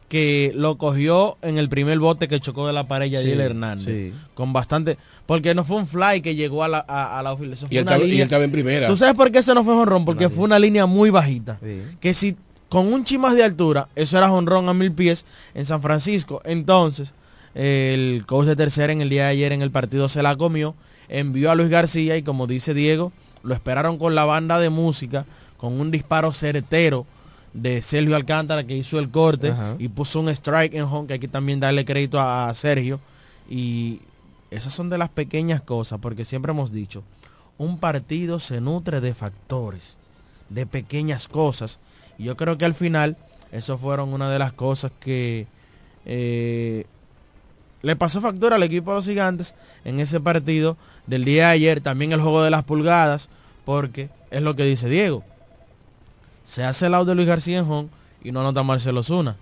[0.09, 3.87] que lo cogió en el primer bote que chocó de la pared Yadiel Sí, Hernández
[3.87, 4.13] sí.
[4.35, 4.97] con bastante
[5.27, 7.77] porque no fue un fly que llegó a la a, a la eso Y fue
[7.79, 8.25] él una estaba- y él línea.
[8.25, 8.87] estaba en primera.
[8.89, 11.59] tú sabes por qué eso no fue jonrón porque fue una línea muy bajita.
[12.01, 12.37] Que si
[12.71, 16.41] con un chimas de altura eso era jonrón a mil pies en San Francisco.
[16.45, 17.13] Entonces
[17.55, 20.75] el coach de tercera en el día de ayer en el partido se la comió
[21.09, 25.25] envió a Luis García y como dice Diego lo esperaron con la banda de música
[25.57, 27.07] con un disparo certero
[27.53, 29.75] de Sergio Alcántara que hizo el corte Ajá.
[29.79, 33.01] y puso un strike en home que hay que también darle crédito a, a Sergio.
[33.49, 34.01] Y
[34.51, 37.03] esas son de las pequeñas cosas porque siempre hemos dicho
[37.57, 39.99] un partido se nutre de factores
[40.49, 41.79] de pequeñas cosas.
[42.17, 43.17] Y yo creo que al final
[43.53, 45.47] eso fueron una de las cosas que
[46.07, 46.87] eh,
[47.83, 49.55] le pasó factura al equipo de los gigantes
[49.85, 50.77] en ese partido
[51.09, 53.29] del día de ayer también el juego de las pulgadas
[53.65, 55.25] porque es lo que dice Diego
[56.49, 57.89] se hace el out de Luis García en home
[58.25, 59.37] y no anota Marcelo Zuna.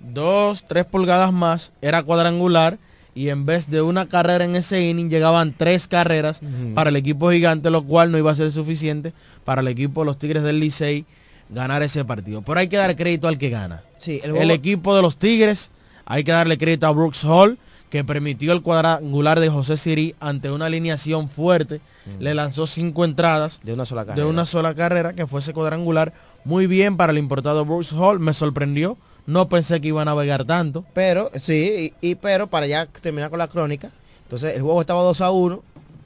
[0.00, 2.78] Dos, tres pulgadas más, era cuadrangular
[3.14, 6.40] y en vez de una carrera en ese inning llegaban tres carreras
[6.74, 9.12] para el equipo gigante, lo cual no iba a ser suficiente
[9.44, 11.04] para el equipo de los Tigres del Licey
[11.48, 12.42] ganar ese partido.
[12.42, 13.84] Pero hay que dar crédito al que gana.
[13.98, 15.70] Sí, el equipo de los Tigres,
[16.04, 17.56] hay que darle crédito a Brooks Hall,
[17.92, 21.82] que permitió el cuadrangular de José Siri ante una alineación fuerte.
[22.18, 24.26] Le lanzó cinco entradas De una sola de carrera.
[24.28, 26.14] una sola carrera, que fue ese cuadrangular.
[26.46, 28.96] Muy bien para el importado Brooks Hall, me sorprendió.
[29.26, 30.86] No pensé que iban a navegar tanto.
[30.94, 33.90] Pero, sí, y, y pero para ya terminar con la crónica,
[34.22, 35.62] entonces el juego estaba 2 a 1,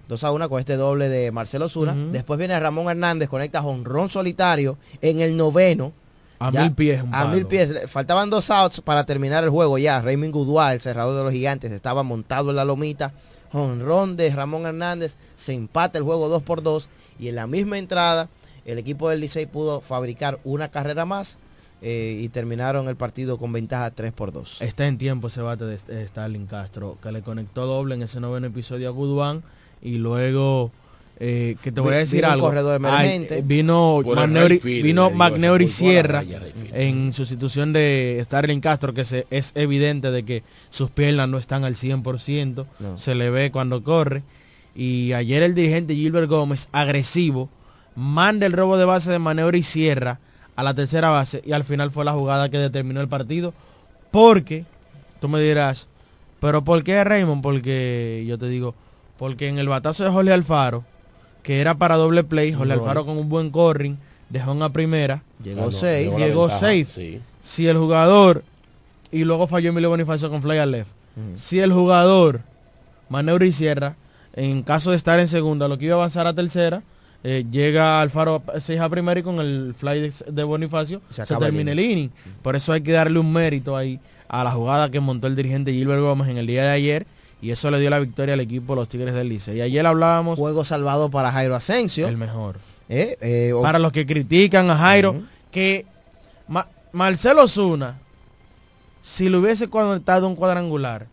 [0.08, 1.94] 2 a 1 con este doble de Marcelo Zuna.
[2.10, 5.92] Después viene Ramón Hernández, conecta jonrón solitario en el noveno.
[6.38, 7.02] A Ya, mil pies.
[7.02, 7.88] un A mil pies.
[7.88, 10.00] Faltaban dos outs para terminar el juego ya.
[10.02, 13.12] Raymond Goudois, el cerrador de los gigantes, estaba montado en la lomita.
[13.52, 15.16] Jonrón de Ramón Hernández.
[15.34, 16.88] Se empata el juego 2 por 2.
[17.18, 18.28] Y en la misma entrada,
[18.64, 21.38] el equipo del Licey pudo fabricar una carrera más.
[21.82, 24.62] eh, y terminaron el partido con ventaja 3 por 2.
[24.62, 25.74] Está en tiempo ese bate de,
[26.04, 29.42] Stalin Castro, que le conectó doble en ese noveno episodio a Goodwan.
[29.82, 30.72] Y luego,
[31.18, 32.46] eh, que te voy a decir vino algo.
[32.46, 33.42] corredor Ay, emergente.
[33.42, 36.22] vino vino la Sierra
[36.72, 41.64] en sustitución de Starling Castro, que se, es evidente de que sus piernas no están
[41.64, 42.66] al 100%.
[42.78, 42.98] No.
[42.98, 44.22] Se le ve cuando corre.
[44.74, 47.48] Y ayer el dirigente Gilbert Gómez, agresivo,
[47.94, 50.20] manda el robo de base de Maneury Sierra
[50.54, 53.54] a la tercera base y al final fue la jugada que determinó el partido.
[54.10, 54.66] Porque,
[55.20, 55.88] tú me dirás,
[56.40, 57.42] pero ¿por qué Raymond?
[57.42, 58.74] Porque yo te digo,
[59.18, 60.84] porque en el batazo de Jorge Alfaro,
[61.46, 62.72] que era para doble play, Jorge.
[62.72, 63.96] Alfaro con un buen corring,
[64.30, 66.04] dejó una primera, Llegó Ah, no, 6.
[66.06, 66.84] llegó la llegó ventaja, safe.
[66.88, 67.20] sí.
[67.40, 68.42] Si el jugador,
[69.12, 70.90] y luego falló Emilio Bonifacio con fly al left,
[71.36, 72.40] si el jugador,
[73.08, 73.94] Maneury Sierra,
[74.34, 76.82] En caso de estar en segunda, lo que iba a avanzar a tercera,
[77.24, 81.36] eh, llega Alfaro 6 a primera y con el fly de, de Bonifacio Se se,
[81.36, 82.10] termina el inning.
[82.42, 85.72] Por eso hay que darle un mérito ahí a la jugada que montó el dirigente
[85.72, 87.06] Gilbert Gómez en el día de ayer
[87.42, 89.58] y eso le dio la victoria al equipo de los Tigres del Licey.
[89.58, 92.08] Y ayer hablábamos Juego salvado para Jairo Asensio.
[92.08, 92.58] el mejor.
[92.88, 95.16] Eh, eh, o- Para los que critican a Jairo,
[95.50, 95.84] que
[96.48, 97.98] Ma- Marcelo Zuna,
[99.02, 101.06] si le hubiese conectado un cuadrangular,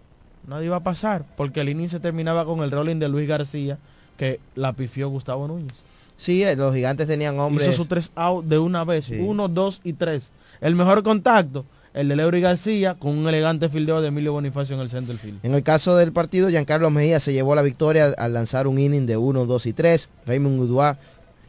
[0.47, 3.77] nadie iba a pasar, porque el se terminaba con el rolling de Luis García,
[4.17, 5.73] que la pifió Gustavo Núñez.
[6.17, 7.67] sí, eh, los gigantes tenían hombres.
[7.67, 10.29] Hizo sus tres out de una vez, uno, dos y tres.
[10.61, 14.81] El mejor contacto, el de Leury García, con un elegante fildeo de Emilio Bonifacio en
[14.81, 15.39] el center field.
[15.43, 19.05] En el caso del partido, Giancarlo Mejía se llevó la victoria al lanzar un inning
[19.05, 20.09] de 1, 2 y 3.
[20.25, 20.97] Raymond Uduá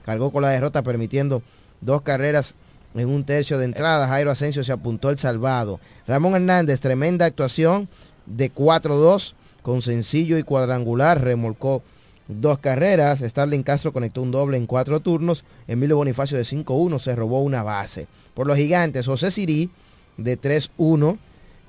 [0.05, 1.43] cargó con la derrota permitiendo
[1.81, 2.55] dos carreras
[2.95, 4.07] en un tercio de entrada.
[4.07, 5.81] Jairo Asensio se apuntó el salvado.
[6.07, 7.89] Ramón Hernández, tremenda actuación
[8.27, 9.33] de 4-2
[9.63, 11.23] con sencillo y cuadrangular.
[11.23, 11.83] Remolcó
[12.29, 13.21] dos carreras.
[13.21, 15.45] Starling Castro conectó un doble en cuatro turnos.
[15.67, 18.07] Emilio Bonifacio de 5-1 se robó una base.
[18.35, 19.71] Por los gigantes, José Sirí
[20.17, 21.19] de 3-1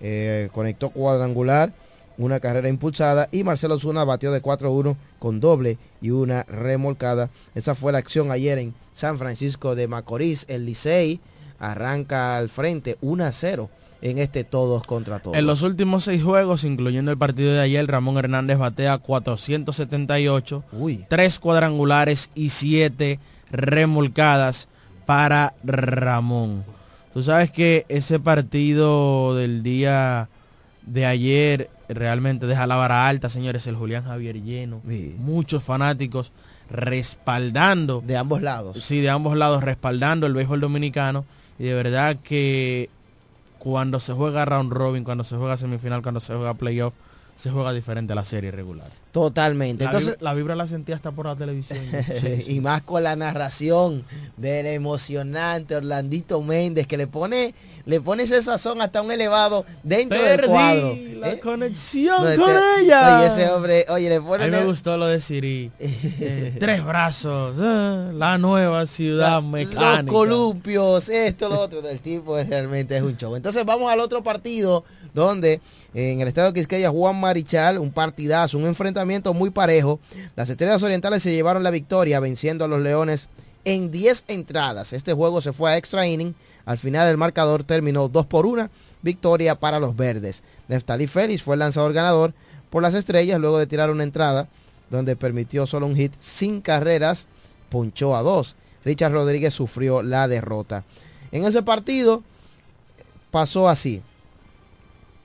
[0.01, 1.73] eh, conectó cuadrangular,
[2.17, 7.29] una carrera impulsada y Marcelo Zuna batió de 4-1 con doble y una remolcada.
[7.55, 10.45] Esa fue la acción ayer en San Francisco de Macorís.
[10.47, 11.19] El Licey
[11.59, 13.69] arranca al frente 1-0
[14.01, 15.35] en este todos contra todos.
[15.35, 20.63] En los últimos seis juegos, incluyendo el partido de ayer, Ramón Hernández batea 478,
[21.09, 23.19] tres cuadrangulares y siete
[23.49, 24.67] remolcadas
[25.05, 26.63] para Ramón.
[27.15, 30.27] Tú sabes que ese partido del día
[30.85, 34.81] de ayer realmente deja la vara alta, señores, el Julián Javier lleno,
[35.17, 36.33] muchos fanáticos
[36.69, 38.03] respaldando.
[38.05, 38.83] De ambos lados.
[38.83, 41.23] Sí, de ambos lados, respaldando el béisbol dominicano.
[41.57, 42.89] Y de verdad que
[43.59, 46.95] cuando se juega round robin, cuando se juega semifinal, cuando se juega playoff,
[47.37, 48.89] se juega diferente a la serie regular.
[49.15, 49.85] Totalmente.
[49.85, 51.79] La, Entonces, vibra, la vibra la sentía hasta por la televisión.
[52.19, 52.55] Sí, sí.
[52.57, 54.03] y más con la narración
[54.35, 57.55] del emocionante Orlandito Méndez que le pone
[57.85, 60.95] le pone ese sazón hasta un elevado dentro del Perdí cuadro.
[61.19, 61.39] la ¿Eh?
[61.39, 63.17] conexión No, con este- ella.
[63.19, 65.71] Oye, ese hombre, oye, le pone A mí me gustó lo de Siri.
[66.27, 70.11] Eh, tres brazos, eh, la nueva ciudad los mecánica.
[70.11, 73.35] columpios, esto, lo otro, del tipo realmente es un show.
[73.35, 75.61] Entonces vamos al otro partido donde
[75.93, 79.99] en el estado de Quisqueya Juan Marichal, un partidazo, un enfrentamiento muy parejo.
[80.35, 83.29] Las Estrellas Orientales se llevaron la victoria venciendo a los Leones
[83.63, 84.93] en 10 entradas.
[84.93, 86.33] Este juego se fue a extra inning.
[86.65, 88.69] Al final el marcador terminó 2 por 1,
[89.01, 90.43] victoria para los verdes.
[90.67, 92.33] Neftali Félix fue el lanzador ganador
[92.69, 94.47] por las Estrellas luego de tirar una entrada
[94.89, 97.25] donde permitió solo un hit sin carreras,
[97.69, 98.55] ponchó a dos.
[98.83, 100.83] Richard Rodríguez sufrió la derrota.
[101.31, 102.23] En ese partido
[103.31, 104.01] pasó así.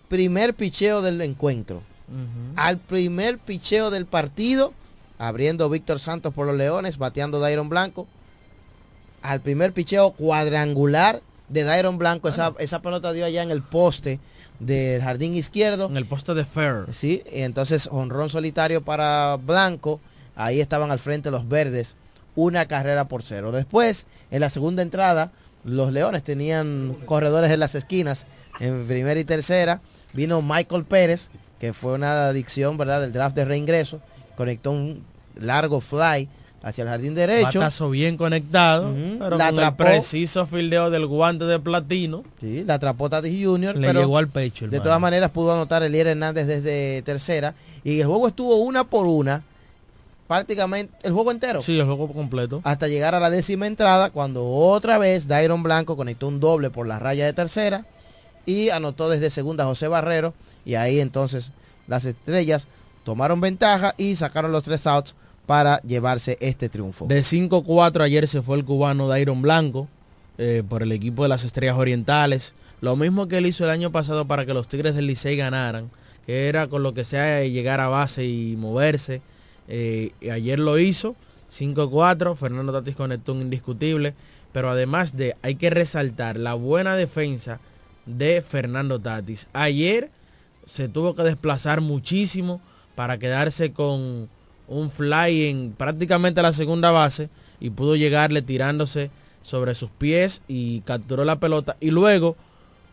[0.08, 1.82] Primer picheo del encuentro.
[2.56, 4.74] Al primer picheo del partido,
[5.18, 8.06] abriendo Víctor Santos por los Leones, bateando Dairon Blanco.
[9.22, 14.18] Al primer picheo cuadrangular de Dairon Blanco, esa, esa pelota dio allá en el poste
[14.60, 15.86] del jardín izquierdo.
[15.86, 16.86] En el poste de Fair.
[16.92, 20.00] Sí, y entonces honrón solitario para Blanco.
[20.36, 21.96] Ahí estaban al frente los verdes,
[22.34, 23.52] una carrera por cero.
[23.52, 25.32] Después, en la segunda entrada,
[25.64, 28.26] los Leones tenían corredores en las esquinas,
[28.58, 29.82] en primera y tercera.
[30.12, 31.28] Vino Michael Pérez,
[31.60, 34.00] que fue una adicción, ¿verdad?, del draft de reingreso.
[34.36, 35.04] Conectó un
[35.36, 36.28] largo fly
[36.62, 37.58] hacia el jardín derecho.
[37.58, 39.84] Batazo bien conectado, pero La con atrapó.
[39.84, 42.24] el preciso fildeo del guante de platino.
[42.40, 43.76] Sí, la atrapó Tatis Jr.
[43.76, 44.68] Le pero llegó al pecho.
[44.68, 47.54] De todas maneras pudo anotar Elier Hernández desde tercera.
[47.84, 49.42] Y el juego estuvo una por una.
[50.28, 51.60] Prácticamente el juego entero.
[51.60, 52.60] Sí, el juego completo.
[52.62, 54.10] Hasta llegar a la décima entrada.
[54.10, 57.84] Cuando otra vez Dairon Blanco conectó un doble por la raya de tercera.
[58.46, 60.34] Y anotó desde segunda José Barrero.
[60.64, 61.52] Y ahí entonces
[61.86, 62.68] las estrellas
[63.04, 65.14] tomaron ventaja y sacaron los tres outs
[65.46, 67.06] para llevarse este triunfo.
[67.06, 69.88] De 5-4 ayer se fue el cubano Dairon Blanco
[70.38, 72.54] eh, por el equipo de las Estrellas Orientales.
[72.80, 75.90] Lo mismo que él hizo el año pasado para que los Tigres del Licey ganaran,
[76.24, 79.22] que era con lo que sea llegar a base y moverse.
[79.68, 81.16] Eh, ayer lo hizo,
[81.52, 84.14] 5-4, Fernando Tatis conectó un indiscutible,
[84.52, 87.60] pero además de, hay que resaltar la buena defensa
[88.06, 89.46] de Fernando Tatis.
[89.52, 90.10] Ayer
[90.66, 92.60] se tuvo que desplazar muchísimo
[92.94, 94.28] para quedarse con
[94.68, 99.10] un fly en prácticamente la segunda base y pudo llegarle tirándose
[99.42, 101.76] sobre sus pies y capturó la pelota.
[101.80, 102.36] Y luego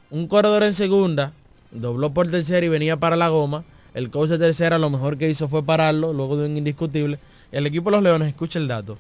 [0.10, 1.34] un corredor en segunda
[1.72, 3.64] dobló por tercera y venía para la goma.
[3.94, 7.20] El coach de tercera lo mejor que hizo fue pararlo luego de un indiscutible.
[7.52, 8.98] El equipo de los Leones escucha el dato.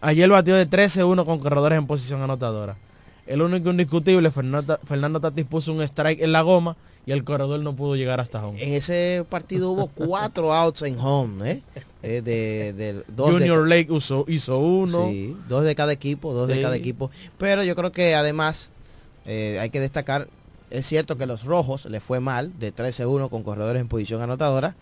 [0.00, 2.76] Ayer batió de 13-1 con corredores en posición anotadora.
[3.26, 6.76] El único indiscutible Fernando, Fernando Tatis puso un strike en la goma
[7.06, 10.98] y el corredor no pudo llegar hasta home En ese partido hubo cuatro outs en
[10.98, 11.62] home, ¿eh?
[12.02, 15.06] eh, de, dos de- Junior Lake hizo, hizo uno.
[15.08, 17.10] Sí, dos de cada equipo, dos de cada equipo.
[17.38, 18.68] Pero yo creo que además
[19.26, 20.28] eh, hay que destacar,
[20.70, 24.76] es cierto que los rojos le fue mal, de 13-1 con corredores en posición anotadora,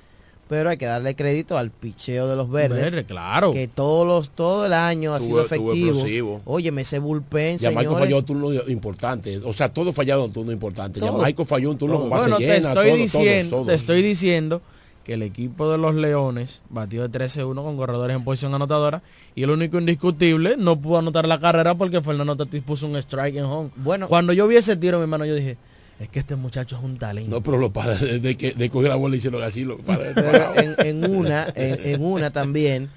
[0.48, 2.80] pero hay que darle crédito al picheo de los verdes.
[2.80, 3.52] Verde, claro.
[3.52, 5.72] Que todos los, todo el año ha sido efectivo.
[5.72, 6.40] explosivo.
[6.44, 8.06] Óyeme, ese bullpen, Jamaico señores.
[8.06, 9.38] falló un turno importante.
[9.44, 11.00] O sea, todo fallado en turno importante.
[11.00, 11.12] Todo.
[11.12, 12.56] Jamaico falló un turno con base Bueno, te llena.
[12.68, 14.62] estoy, todo, diciendo, te estoy diciendo
[15.04, 19.02] que el equipo de los Leones batió de 13-1 con corredores en posición anotadora
[19.34, 23.36] y el único indiscutible no pudo anotar la carrera porque Fernando Tatis puso un strike
[23.36, 23.70] en home.
[23.76, 25.56] Bueno, Cuando yo vi ese tiro, mi hermano, yo dije,
[26.00, 27.30] es que este muchacho es un talento.
[27.30, 29.64] No, pero lo para de que de coger la bola y hicieron así.
[29.64, 30.74] Lo para pero en,
[31.04, 32.88] en una, en, en una también,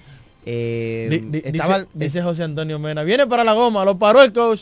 [0.46, 4.22] eh, Di- di- estaba, dice, dice José Antonio Mena, viene para la goma, lo paró
[4.22, 4.62] el coach.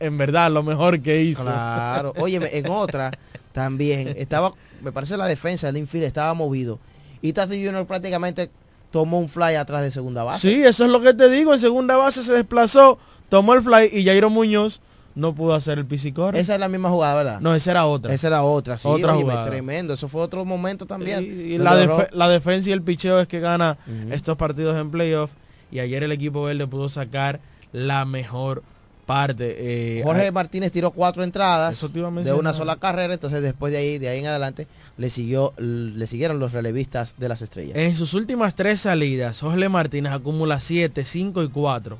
[0.00, 1.42] En verdad, lo mejor que hizo.
[1.42, 2.14] Claro.
[2.18, 3.10] Óyeme, en otra
[3.52, 6.78] también estaba, me parece la defensa del infield estaba movido.
[7.20, 8.48] Y Tati Junior prácticamente
[8.92, 10.48] tomó un fly atrás de segunda base.
[10.48, 11.52] Sí, eso es lo que te digo.
[11.52, 12.98] En segunda base se desplazó,
[13.28, 14.80] tomó el fly y Jairo Muñoz
[15.18, 16.38] no pudo hacer el piscicore.
[16.38, 17.40] Esa es la misma jugada, ¿verdad?
[17.40, 18.14] No, esa era otra.
[18.14, 19.46] Esa era otra, sí, Otra jugada.
[19.46, 19.94] tremendo.
[19.94, 21.24] Eso fue otro momento también.
[21.24, 23.76] Y la, la defensa y el picheo es que gana
[24.10, 25.30] estos partidos en playoff.
[25.70, 27.40] Y ayer el equipo verde pudo sacar
[27.72, 28.62] la mejor
[29.04, 29.56] parte.
[29.58, 31.80] eh, Jorge Martínez tiró cuatro entradas
[32.24, 34.66] de una sola carrera, entonces después de ahí, de ahí en adelante,
[34.98, 37.76] le siguió, le siguieron los relevistas de las estrellas.
[37.76, 41.98] En sus últimas tres salidas, Jorge Martínez acumula 7, 5 y 4.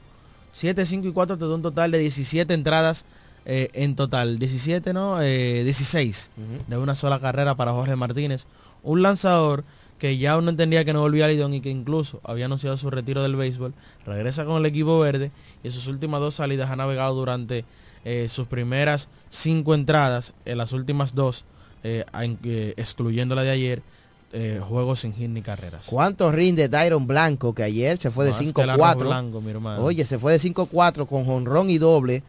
[0.59, 3.04] 7, 5 y 4 te da un total de 17 entradas
[3.46, 4.38] eh, en total.
[4.38, 5.22] 17, ¿no?
[5.22, 6.30] Eh, 16
[6.66, 8.44] de una sola carrera para Jorge Martínez.
[8.82, 9.64] Un lanzador
[9.98, 12.90] que ya uno entendía que no volvía a Lidón y que incluso había anunciado su
[12.90, 13.72] retiro del béisbol.
[14.04, 15.30] Regresa con el equipo verde
[15.62, 17.64] y en sus últimas dos salidas ha navegado durante
[18.04, 21.44] eh, sus primeras cinco entradas, en las últimas dos,
[21.84, 23.82] eh, en- eh, excluyendo la de ayer,
[24.32, 25.86] eh, juegos sin hit ni carreras.
[25.86, 28.98] ¿Cuánto rinde Dairon Blanco que ayer se fue de No, es que el arroz 5-4?
[29.00, 29.82] blanco, mi hermano.
[29.82, 32.22] Oye, se fue de 5-4 con jonrón y doble.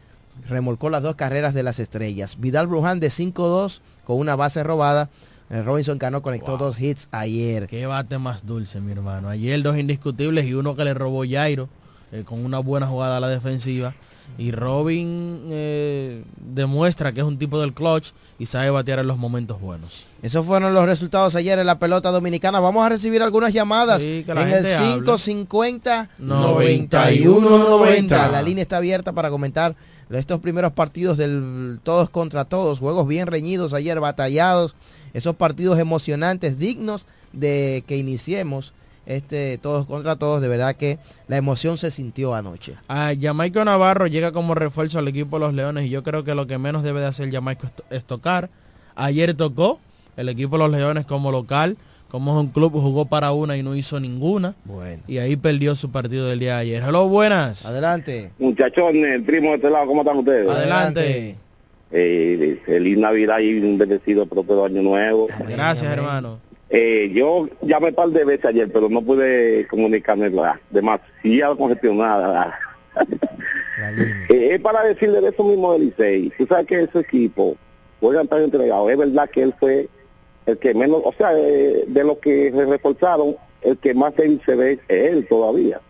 [0.48, 2.40] Remolcó las dos carreras de las estrellas.
[2.40, 5.10] Vidal Bruján de 5-2 con una base robada.
[5.50, 7.66] Eh, Robinson Cano conectó dos hits ayer.
[7.66, 9.28] Qué bate más dulce, mi hermano.
[9.28, 11.68] Ayer dos indiscutibles y uno que le robó Jairo
[12.12, 13.94] eh, con una buena jugada a la defensiva.
[14.38, 19.18] Y Robin eh, demuestra que es un tipo del clutch y sabe batear en los
[19.18, 20.06] momentos buenos.
[20.22, 22.58] Esos fueron los resultados ayer en la pelota dominicana.
[22.60, 24.94] Vamos a recibir algunas llamadas Sí, en el gente hable.
[25.04, 28.28] 550 91 9190.
[28.28, 29.76] La línea está abierta para comentar
[30.10, 34.74] estos primeros partidos del todos contra todos, juegos bien reñidos ayer, batallados,
[35.14, 38.72] esos partidos emocionantes, dignos de que iniciemos
[39.06, 40.40] este todos contra todos.
[40.40, 40.98] De verdad que
[41.28, 42.74] la emoción se sintió anoche.
[42.88, 46.34] A Jamaico Navarro llega como refuerzo al equipo de los Leones y yo creo que
[46.34, 48.48] lo que menos debe de hacer Jamaico es, to- es tocar.
[48.96, 49.78] Ayer tocó
[50.16, 51.76] el equipo de los Leones como local,
[52.10, 54.54] como es un club, jugó para una y no hizo ninguna.
[54.64, 55.02] Bueno.
[55.06, 56.82] Y ahí perdió su partido del día de ayer.
[56.82, 57.64] Hello, buenas.
[57.64, 58.32] Adelante.
[58.38, 60.48] Muchachones, el primo de este lado, ¿cómo están ustedes?
[60.50, 61.36] Adelante.
[61.92, 65.28] Eh, feliz Navidad y un bendecido próspero año nuevo.
[65.48, 66.38] Gracias, hermano.
[66.72, 72.58] Eh, yo llamé un par de veces ayer, pero no pude comunicarme la demasiado congestionada.
[74.28, 76.30] Eh, es para decirle de eso mismo del Licey.
[76.36, 77.56] Tú sabes que ese equipo
[77.98, 78.90] juega tan entregado.
[78.90, 79.88] Es verdad que él fue
[80.44, 84.42] el que menos, o sea, eh, de lo que se reforzaron, el que más débil
[84.44, 85.80] se ve es él todavía.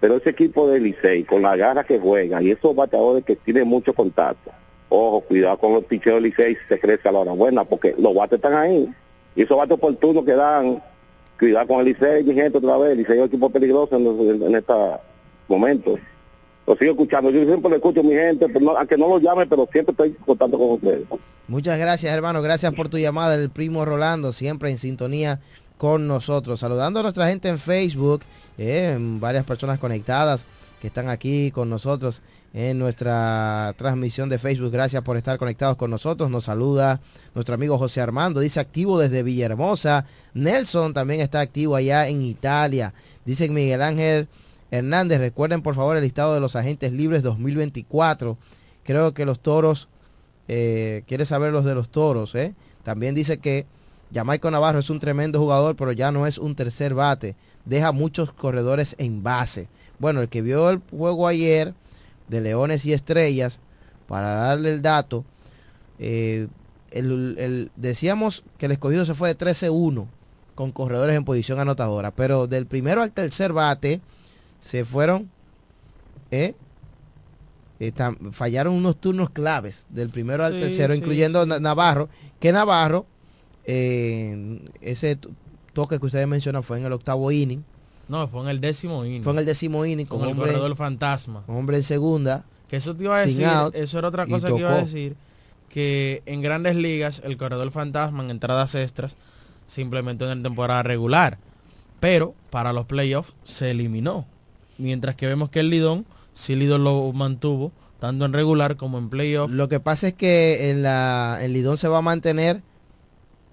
[0.00, 3.66] Pero ese equipo de Licey, con la garra que juega y esos bateadores que tienen
[3.66, 4.50] mucho contacto,
[4.90, 8.14] ojo, cuidado con los picheos de Licey, se crece a la hora buena, porque los
[8.14, 8.92] bates están ahí.
[9.36, 10.82] Y esos bates oportunos que dan,
[11.38, 14.06] cuidado con el Licey, mi gente, otra vez, el Licey es un equipo peligroso en,
[14.06, 14.98] en, en estos
[15.48, 15.98] momentos.
[16.66, 19.46] Lo sigo escuchando, yo siempre lo escucho, mi gente, pero no- aunque no lo llame,
[19.46, 21.04] pero siempre estoy en contacto con ustedes.
[21.48, 22.40] Muchas gracias, hermano.
[22.40, 25.40] Gracias por tu llamada, el primo Rolando, siempre en sintonía
[25.76, 26.60] con nosotros.
[26.60, 28.22] Saludando a nuestra gente en Facebook,
[28.58, 30.46] eh, varias personas conectadas
[30.80, 32.22] que están aquí con nosotros
[32.54, 34.70] en nuestra transmisión de Facebook.
[34.70, 36.30] Gracias por estar conectados con nosotros.
[36.30, 37.00] Nos saluda
[37.34, 40.06] nuestro amigo José Armando, dice activo desde Villahermosa.
[40.34, 42.92] Nelson también está activo allá en Italia.
[43.24, 44.28] Dice Miguel Ángel
[44.70, 48.36] Hernández, recuerden por favor el listado de los agentes libres 2024.
[48.84, 49.88] Creo que los toros
[50.48, 52.34] eh, quiere saber los de los toros.
[52.34, 52.54] ¿eh?
[52.82, 53.66] También dice que
[54.12, 57.34] Jamaico Navarro es un tremendo jugador, pero ya no es un tercer bate.
[57.64, 59.68] Deja muchos corredores en base.
[59.98, 61.74] Bueno, el que vio el juego ayer
[62.32, 63.60] de Leones y Estrellas,
[64.08, 65.24] para darle el dato,
[65.98, 66.48] eh,
[66.90, 70.08] el- el- decíamos que el escogido se fue de 13-1
[70.54, 74.00] con corredores en posición anotadora, pero del primero al tercer bate
[74.60, 75.30] se fueron
[76.30, 76.54] eh,
[78.30, 82.08] fallaron unos turnos claves del primero al Sí, tercero, sí, incluyendo Na- Navarro,
[82.40, 83.06] que Navarro,
[83.64, 85.18] eh, ese
[85.72, 87.64] toque que ustedes mencionan fue en el octavo inning.
[88.12, 89.22] No, fue en el décimo inning.
[89.22, 91.44] Fue en el décimo inning con, con el hombre, corredor fantasma.
[91.46, 92.44] hombre en segunda.
[92.68, 95.16] Que eso te iba a decir, out, eso era otra cosa que iba a decir,
[95.70, 99.16] que en grandes ligas el corredor fantasma en entradas extras
[99.66, 101.38] se implementó en la temporada regular,
[102.00, 104.26] pero para los playoffs se eliminó.
[104.76, 106.04] Mientras que vemos que el Lidón,
[106.34, 109.50] sí Lidón lo mantuvo, tanto en regular como en playoff.
[109.50, 112.60] Lo que pasa es que en la el Lidón se va a mantener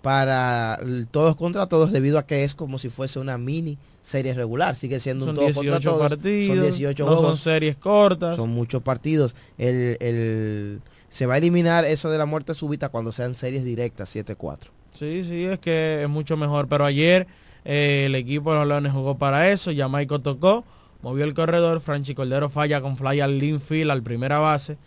[0.02, 0.80] para
[1.12, 4.76] todos contra todos debido a que es como si fuese una mini serie regular.
[4.76, 6.10] Sigue siendo Son un todos contra 18 todos.
[6.10, 8.36] partidos, son 18 no son series cortas.
[8.38, 9.36] Son muchos partidos.
[9.58, 14.16] El, el- se va a eliminar eso de la muerte súbita cuando sean series directas
[14.16, 14.58] 7-4.
[14.94, 16.68] Sí, sí, es que es mucho mejor.
[16.68, 17.28] Pero ayer
[17.66, 19.72] eh, el equipo de los Leones jugó para eso.
[19.76, 20.64] Jamaico tocó,
[21.02, 21.82] movió el corredor.
[21.82, 24.78] Franchi Cordero falla con fly al infield, al primera base.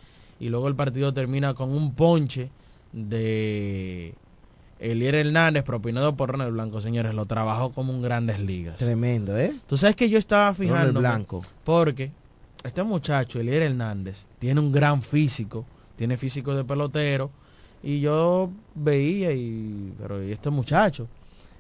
[0.41, 2.51] Y luego el partido termina con un ponche
[2.93, 4.15] de
[4.83, 6.81] Elier Hernández, propinado por Ronald Blanco.
[6.81, 8.77] Señores, lo trabajó como un grandes ligas.
[8.79, 9.55] Tremendo, ¿eh?
[9.69, 11.43] Tú sabes que yo estaba Ronald fijando Blanco.
[11.65, 12.11] porque
[12.65, 15.65] este muchacho, Elier Hernández, tiene un gran físico,
[15.97, 17.31] tiene físico de pelotero,
[17.83, 21.09] y yo veía y pero ¿y este muchacho?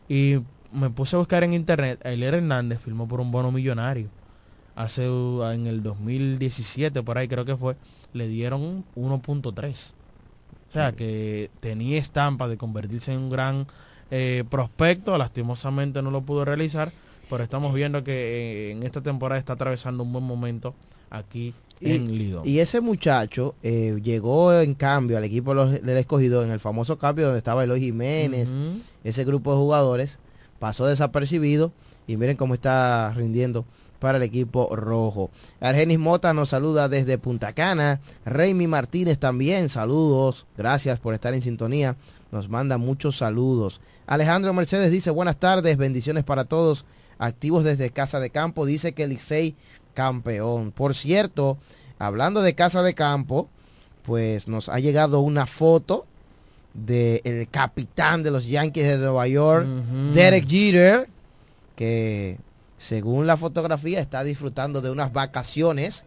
[0.09, 0.39] Y
[0.73, 4.09] me puse a buscar en internet, Elier Hernández firmó por un bono millonario.
[4.75, 7.77] Hace en el 2017 por ahí creo que fue,
[8.15, 9.93] le dieron 1.3.
[10.73, 13.67] O sea, que tenía estampa de convertirse en un gran
[14.11, 16.91] eh, prospecto, lastimosamente no lo pudo realizar,
[17.29, 20.75] pero estamos viendo que eh, en esta temporada está atravesando un buen momento
[21.11, 21.53] aquí
[21.83, 22.49] en Lidón.
[22.49, 27.27] Y ese muchacho eh, llegó en cambio al equipo del escogido en el famoso cambio
[27.27, 28.49] donde estaba Eloy Jiménez,
[29.05, 30.19] ese grupo de jugadores,
[30.59, 31.71] pasó desapercibido.
[32.07, 33.67] Y miren cómo está rindiendo
[34.03, 35.31] para el equipo rojo.
[35.61, 38.01] Argenis Mota nos saluda desde Punta Cana.
[38.25, 40.45] Raimi Martínez también, saludos.
[40.59, 41.95] Gracias por estar en sintonía.
[42.33, 43.81] Nos manda muchos saludos.
[44.09, 46.85] Alejandro Mercedes dice buenas tardes, bendiciones para todos.
[47.19, 49.55] Activos desde Casa de Campo, dice que Licey
[49.95, 50.73] campeón.
[50.73, 51.57] Por cierto,
[52.01, 53.49] hablando de Casa de Campo,
[54.05, 56.07] pues nos ha llegado una foto
[56.75, 59.65] del capitán de los Yankees de Nueva York.
[60.13, 61.09] Derek Jeter,
[61.77, 62.39] que
[62.83, 66.05] según la fotografía está disfrutando de unas vacaciones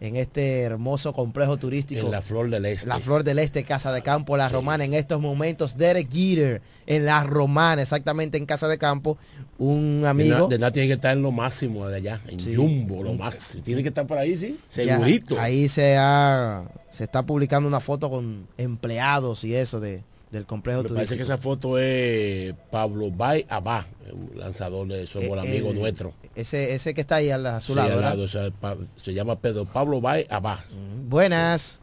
[0.00, 2.04] en este hermoso complejo turístico.
[2.06, 2.86] En la Flor del Este.
[2.86, 4.84] La Flor del Este, Casa de Campo, La Romana.
[4.84, 9.18] En estos momentos, Derek Jeter en La Romana, exactamente en Casa de Campo.
[9.58, 10.46] Un amigo.
[10.46, 12.54] De nada tiene que estar en lo máximo de allá, en Sí.
[12.54, 13.64] Jumbo, lo máximo.
[13.64, 15.40] Tiene que estar por ahí, sí, Ya, segurito.
[15.40, 16.62] ahí se ha,
[16.92, 21.16] se está publicando una foto con empleados y eso de, del complejo Me parece turístico.
[21.16, 26.12] que esa foto es Pablo Bay Abá, un lanzador de Somos Eh, amigo el- nuestro.
[26.34, 28.10] Ese, ese que está ahí al- a su Sí, lado, al ¿verdad?
[28.10, 30.64] lado, o sea, pa- se llama Pedro Pablo Bay Abá.
[31.08, 31.80] Buenas.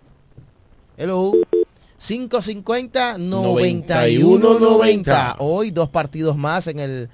[0.98, 1.34] Hello.
[1.98, 5.36] 550 91 91 90.
[5.40, 7.10] Hoy dos partidos más en el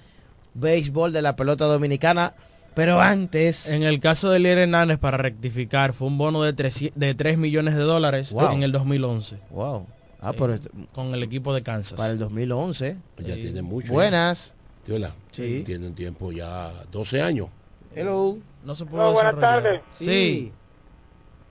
[0.53, 2.33] béisbol de la pelota dominicana.
[2.73, 3.67] Pero antes.
[3.67, 7.37] En el caso de Elier Hernández, para rectificar, fue un bono de 3, de 3
[7.37, 8.51] millones de dólares Wow.
[8.53, 9.37] en el 2011.
[9.49, 9.87] Wow.
[10.21, 10.57] Ah, pero
[10.93, 11.97] con el equipo de Kansas.
[11.97, 12.95] para el 2011.
[13.17, 13.91] Ya tiene mucho.
[13.91, 14.53] Buenas.
[14.85, 15.13] ¿Sí, verdad?
[15.31, 15.63] Sí.
[15.65, 17.47] Tiene un tiempo ya, 12 años.
[17.95, 18.37] Hello.
[18.63, 19.81] No se Hola, buenas tardes.
[19.99, 20.51] Sí.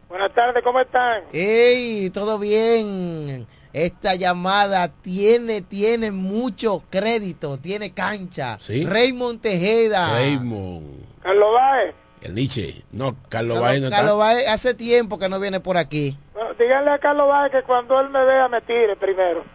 [0.09, 1.23] Buenas tardes, ¿cómo están?
[1.33, 2.11] ¡Ey!
[2.11, 3.47] ¿Todo bien?
[3.73, 8.57] Esta llamada tiene, tiene mucho crédito, tiene cancha.
[8.61, 8.85] Sí.
[8.85, 10.13] Raymond Tejeda.
[10.13, 11.95] Raymond, Carlos Báez.
[12.23, 12.83] El Nietzsche.
[12.93, 13.99] No, Carlos Bay no está.
[13.99, 16.17] Carlos Baez hace tiempo que no viene por aquí.
[16.35, 19.45] Bueno, díganle a Carlos Báez que cuando él me vea me tire primero.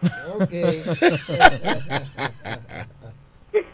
[3.52, 3.64] ¿En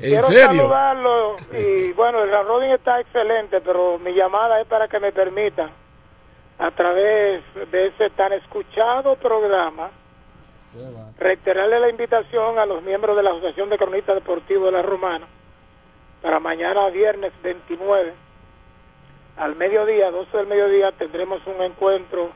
[0.00, 0.46] Quiero serio?
[0.46, 5.70] saludarlo y bueno, el Rodin está excelente, pero mi llamada es para que me permitan
[6.58, 9.90] a través de ese tan escuchado programa
[11.18, 15.26] reiterarle la invitación a los miembros de la Asociación de Cronistas Deportivos de la Romana
[16.22, 18.14] para mañana viernes 29
[19.36, 22.30] al mediodía, 12 del mediodía, tendremos un encuentro,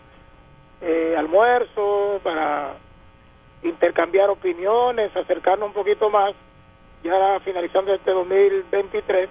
[0.80, 2.74] eh, almuerzo para
[3.62, 6.32] intercambiar opiniones, acercarnos un poquito más,
[7.04, 9.28] ya finalizando este 2023.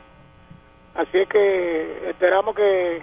[0.95, 3.01] Así es que esperamos que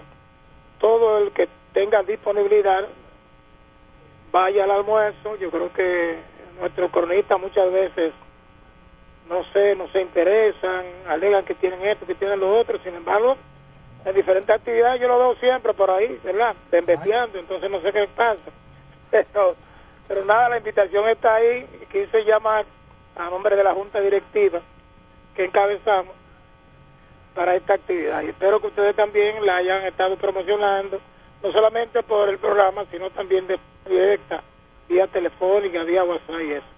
[0.80, 2.88] todo el que tenga disponibilidad
[4.30, 5.36] vaya al almuerzo.
[5.36, 6.18] Yo creo que
[6.58, 8.12] nuestros cronistas muchas veces
[9.28, 13.36] no sé, no se interesan, alegan que tienen esto, que tienen lo otro, sin embargo,
[14.04, 16.54] en diferentes actividades yo lo veo siempre por ahí, ¿verdad?
[16.72, 18.50] Investigando, entonces no sé qué pasa.
[19.10, 19.56] Pero,
[20.08, 22.64] pero nada, la invitación está ahí, quise llamar
[23.14, 24.62] a nombre de la Junta Directiva
[25.34, 26.14] que encabezamos
[27.34, 28.22] para esta actividad.
[28.22, 30.98] Y espero que ustedes también la hayan estado promocionando,
[31.42, 34.42] no solamente por el programa, sino también de directa,
[34.88, 36.71] vía telefónica, vía WhatsApp y eso.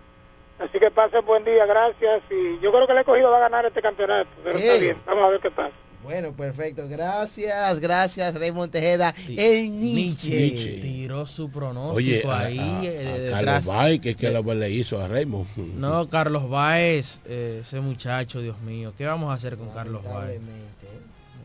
[0.58, 2.22] Así que pasen buen día, gracias.
[2.30, 4.28] Y yo creo que el escogido va a ganar este campeonato.
[4.44, 5.72] Pero está bien, vamos a ver qué pasa.
[6.02, 6.86] Bueno, perfecto.
[6.86, 9.14] Gracias, gracias, Raymond Tejeda.
[9.26, 10.78] El Nietzsche.
[10.82, 13.42] Tiró su pronóstico Oye, ahí a- eh, a.
[13.42, 15.46] Carlos Bay, que es que lo- le hizo a Raymond.
[15.78, 20.40] No, Carlos Baez, eh, ese muchacho, Dios mío, ¿qué vamos a hacer con Carlos Baez?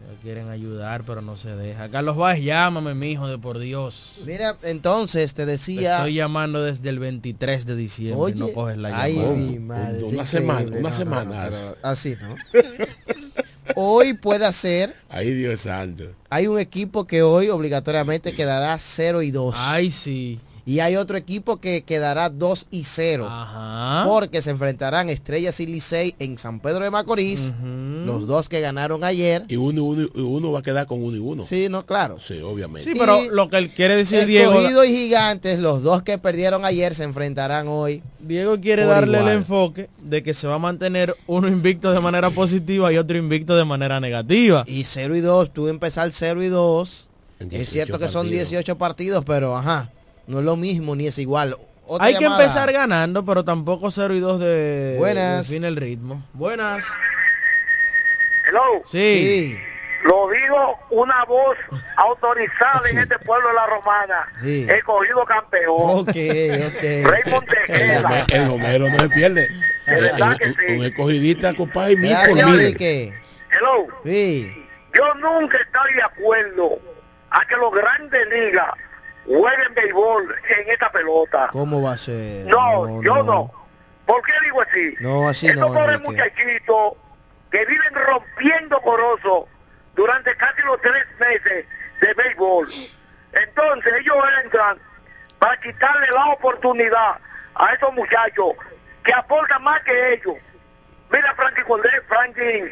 [0.09, 1.87] Le quieren ayudar, pero no se deja.
[1.89, 4.21] Carlos Baez, llámame, mi hijo, de por Dios.
[4.25, 5.97] Mira, entonces te Te decía.
[5.97, 9.35] estoy llamando desde el 23 de diciembre, Oye, no coges la ay, llamada.
[9.35, 11.49] mi madre, Una semana, una No, no, semana.
[11.49, 12.35] no, pero así, ¿no?
[13.75, 14.95] Hoy puede ser.
[15.09, 16.05] Ay, Dios santo.
[16.31, 19.55] Hay un equipo que hoy obligatoriamente quedará 0 y 2.
[19.59, 20.39] Ay, sí.
[20.69, 23.27] Y hay otro equipo que quedará 2 y 0.
[23.27, 24.03] Ajá.
[24.07, 27.51] Porque se enfrentarán Estrellas y Licey en San Pedro de Macorís.
[28.05, 29.41] Los dos que ganaron ayer.
[29.47, 31.43] Y uno, uno, y uno va a quedar con uno y uno.
[31.43, 32.19] Sí, no, claro.
[32.19, 32.93] Sí, obviamente.
[32.93, 36.63] Sí, pero lo que él quiere decir Diego, Escogido y Gigantes, los dos que perdieron
[36.63, 38.03] ayer, se enfrentarán hoy.
[38.19, 39.31] Diego quiere darle igual.
[39.31, 43.17] el enfoque de que se va a mantener uno invicto de manera positiva y otro
[43.17, 44.65] invicto de manera negativa.
[44.67, 47.07] Y 0 y 2, tú empezar 0 y 2.
[47.39, 48.49] En Es cierto 18 que son partidos.
[48.49, 49.89] 18 partidos, pero ajá,
[50.29, 51.57] no es lo mismo ni es igual.
[51.85, 55.47] Otra Hay que empezar ganando, pero tampoco 0 y 2 de Buenas.
[55.47, 56.23] de fin el ritmo.
[56.33, 56.85] Buenas.
[58.47, 58.81] Hello.
[58.85, 59.57] Sí.
[60.03, 61.57] Lo digo una voz
[61.97, 64.27] autorizada en este pueblo de la Romana.
[64.41, 64.67] Sí.
[64.69, 65.75] Escogido campeón.
[65.79, 66.83] Ok, ok.
[67.05, 68.05] Raymond El,
[68.41, 69.47] el Homero no se pierde.
[69.87, 70.73] De verdad que un, sí.
[70.77, 72.59] un escogidista, compadre, mil por Gracias, mil.
[72.59, 73.13] Enrique.
[73.51, 73.87] Hello.
[74.05, 74.65] Sí.
[74.93, 76.79] Yo nunca estoy de acuerdo
[77.31, 78.69] a que los grandes ligas
[79.29, 81.49] jueguen béisbol en esta pelota.
[81.51, 82.45] ¿Cómo va a ser?
[82.47, 83.51] No, yo no.
[84.05, 84.95] ¿Por qué digo así?
[85.01, 86.93] No, así Estos no, pobres muchachitos
[87.51, 89.47] que viven rompiendo corozo
[89.95, 91.65] durante casi los tres meses
[92.01, 92.67] de béisbol.
[93.33, 94.79] Entonces ellos entran
[95.37, 97.19] para quitarle la oportunidad
[97.53, 98.53] a esos muchachos
[99.03, 100.35] que aportan más que ellos.
[101.11, 102.63] Mira Frankie Cordero, Frankie,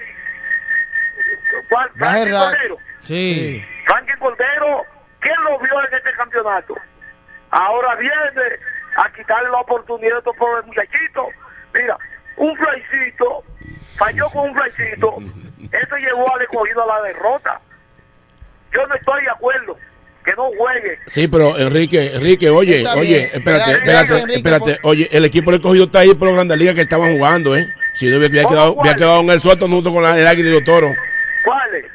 [1.95, 2.77] Frankie ra- Cordero.
[3.03, 3.65] Sí.
[3.85, 4.81] Frankie Cordero,
[5.27, 6.75] ¿quién lo vio en este campeonato?
[7.49, 8.13] Ahora viene
[8.97, 11.25] a quitarle la oportunidad a estos pobres muchachitos.
[11.73, 11.97] Mira,
[12.37, 13.43] un flycito,
[13.95, 15.17] falló con un flycito,
[15.71, 17.61] eso llevó al escogido a la derrota.
[18.73, 19.77] Yo no estoy de acuerdo
[20.25, 20.99] que no juegue.
[21.07, 23.29] Sí, pero Enrique, Enrique, oye, Está oye, bien.
[23.33, 24.79] espérate, espérate, Enrique, espérate.
[24.83, 27.65] Oye, el equipo del escogido está ahí por las grandes ligas que estaban jugando, ¿eh?
[27.95, 28.95] Si no hubiera quedado, ¿Cómo hubiera cuál?
[28.97, 30.91] quedado en el suelto junto con la- el águila y los toros.
[31.45, 31.85] ¿Cuáles?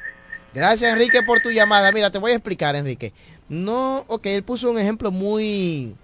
[0.54, 1.90] Gracias, Enrique, por tu llamada.
[1.92, 3.12] Mira, te voy a explicar, Enrique.
[3.48, 5.94] No, ok, él puso un ejemplo muy...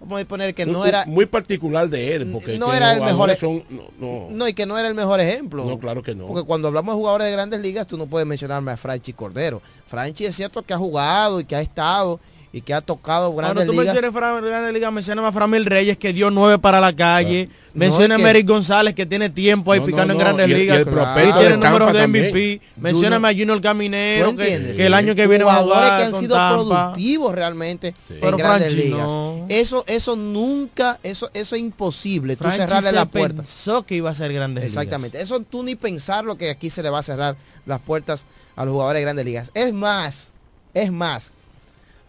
[0.00, 1.04] Vamos a poner que no era...
[1.06, 4.66] muy particular de él, porque no era el mejor- son- no, no, No, y que
[4.66, 5.64] no era el mejor ejemplo.
[5.64, 6.26] no, claro que no.
[6.26, 9.62] Porque cuando hablamos de jugadores de grandes ligas, tú no puedes mencionarme a Franchi Cordero.
[9.86, 12.18] Franchi es cierto que ha jugado y que ha estado
[12.54, 13.86] y que ha tocado grandes tú ligas.
[13.86, 17.48] menciones Fran- Grandes Ligas, menciona a Framil Reyes que dio nueve para la calle.
[17.72, 20.18] No, Menciona es a que- Mery González que tiene tiempo ahí No, picando no, en
[20.18, 20.78] no, Grandes y el- y Ligas.
[20.80, 22.24] el prospecto y tiene de números de también.
[22.26, 22.60] MVP.
[22.76, 25.98] Mencióname a Junior Caminero ¿Tú que, que el año que viene va a Jugadores jugar
[26.00, 26.62] que han con sido Tampa.
[26.92, 29.00] productivos realmente en Pero grandes Franchi ligas.
[29.06, 29.46] no.
[29.48, 32.36] Eso, eso nunca, eso, eso es imposible.
[32.36, 33.42] Tú Franchi cerrarle se la puerta.
[33.44, 35.22] pensó que iba a ser Grandes Exactamente.
[35.22, 38.26] Eso tú ni pensar lo que aquí se le va a cerrar las puertas
[38.56, 39.50] a los jugadores de grandes ligas.
[39.54, 40.32] Es más,
[40.74, 41.32] es más,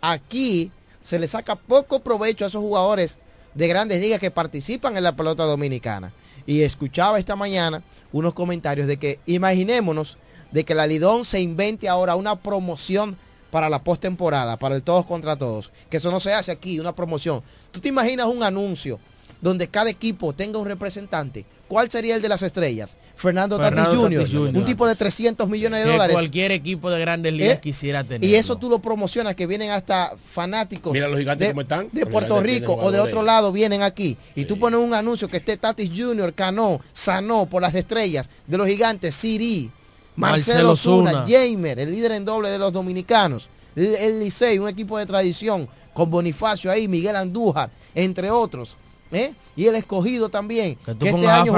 [0.03, 0.69] aquí
[1.01, 3.19] se le saca poco provecho a esos jugadores
[3.55, 6.13] de grandes ligas que participan en la pelota dominicana.
[6.45, 7.81] Y escuchaba esta mañana
[8.11, 10.17] unos comentarios de que imaginémonos
[10.51, 13.17] de que la Lidón se invente ahora una promoción
[13.49, 16.95] para la postemporada, para el todos contra todos, que eso no se hace aquí, una
[16.95, 17.41] promoción.
[17.71, 18.99] ¿Tú te imaginas un anuncio
[19.43, 21.45] donde cada equipo tenga un representante?
[21.67, 22.95] ¿Cuál sería el de las estrellas?
[23.15, 24.57] Fernando, Fernando Tatis Jr., Tatis Jr.
[24.57, 26.13] un tipo de 300 millones de que dólares.
[26.13, 27.59] cualquier equipo de Grandes Ligas ¿Eh?
[27.61, 28.27] quisiera tener.
[28.27, 31.89] Y eso tú lo promocionas, que vienen hasta fanáticos Mira los gigantes de, cómo están.
[31.91, 34.17] de Los Puerto gigantes Rico o de otro lado vienen aquí.
[34.35, 38.57] Y tú pones un anuncio que esté Tatis Jr., Cano, Sanó, por las estrellas de
[38.57, 39.69] los gigantes, Siri,
[40.15, 41.25] Marcelo Marcelo Zuna, Zuna.
[41.27, 45.67] Jamer, el líder en doble de los dominicanos, el, el Licey, un equipo de tradición,
[45.93, 48.77] con Bonifacio ahí, Miguel Andújar, entre otros.
[49.13, 49.33] ¿Eh?
[49.55, 50.75] Y el escogido también.
[50.83, 51.53] Que tú que este año,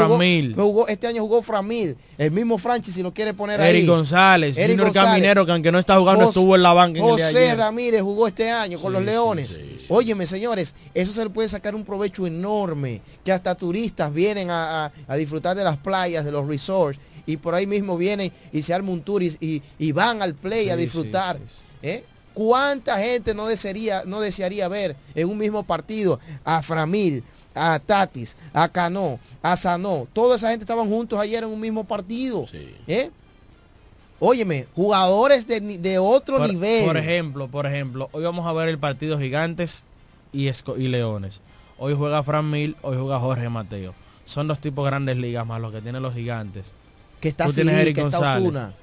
[0.56, 3.78] jugó, este año jugó Framil, el mismo Franchi si lo quiere poner ahí.
[3.78, 5.10] Eric González, Eric González.
[5.12, 7.56] Caminero, que aunque no está jugando, José- estuvo en la banca en José.
[7.56, 9.58] Ramírez jugó este año con los Leones.
[9.88, 14.86] Óyeme, señores, eso se le puede sacar un provecho enorme, que hasta turistas vienen a,
[14.86, 18.62] a- a disfrutar de las playas, de los resorts, y por ahí mismo vienen y
[18.62, 21.39] se arma un tour y, y- y van al play a Sí, disfrutar.
[21.82, 22.03] ¿eh?
[22.34, 27.24] ¿Cuánta gente no desearía, no desearía ver en un mismo partido a Framil,
[27.56, 30.08] a Tatis, a Cano, a Sanó?
[30.14, 32.45] Toda esa gente estaban juntos ayer en un mismo partido.
[32.88, 33.10] ¿eh?
[34.20, 36.86] Óyeme, jugadores de, de otro por, nivel.
[36.86, 39.84] Por ejemplo, por ejemplo, hoy vamos a ver el partido Gigantes
[40.32, 41.41] y, Esco- y Leones.
[41.78, 43.93] Hoy juega Fran Mil, hoy juega Jorge Mateo.
[44.26, 46.66] son los tipos grandes ligas más los que tienen los gigantes.
[47.20, 48.74] Que está Tú tienes Eric que está González.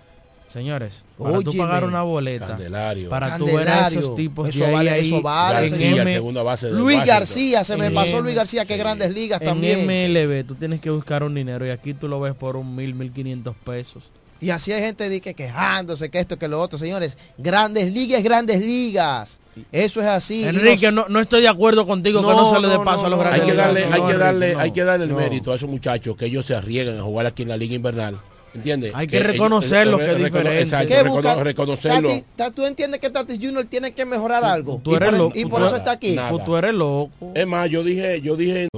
[0.53, 1.59] Señores, para tú Óyeme.
[1.65, 3.09] pagar una boleta, Candelario.
[3.09, 6.03] para tú ver a esos tipos Eso de ahí, vale, ahí, eso vale, en García,
[6.03, 7.07] M- segunda base de Luis Washington.
[7.07, 9.87] García, se me En pasó M- Luis García, que grandes ligas en también.
[9.87, 12.95] MLB tú tienes que buscar un dinero y aquí tú lo ves por un mil,
[12.95, 14.05] mil quinientos pesos.
[14.43, 16.77] Y así hay gente de que quejándose que esto, que lo otro.
[16.79, 19.39] Señores, grandes ligas, grandes ligas.
[19.71, 20.41] Eso es así.
[20.41, 23.07] Y Enrique, nos- no, no estoy de acuerdo contigo que no se le dé paso
[23.07, 23.67] a los Hay grandes que ligas.
[23.67, 24.59] darle, No, hay que darle, no.
[24.61, 25.17] hay que darle el No.
[25.17, 28.19] mérito a esos muchachos que ellos se arriesgan a jugar aquí en la liga invernal.
[28.55, 28.93] ¿Entiendes?
[28.95, 30.61] Hay que reconocerlo, que es diferente.
[30.63, 32.09] Exacto, ¿Qué recono- busca- reconocerlo.
[32.11, 34.81] Tati, Ta- ¿Tú entiendes que Tatis Junior tiene que mejorar algo?
[34.85, 35.39] Tú y eres por, loco.
[35.39, 36.15] y por eso está aquí.
[36.17, 36.45] Nada.
[36.45, 37.11] Tú eres loco.
[37.35, 38.69] Es más, yo dije, yo dije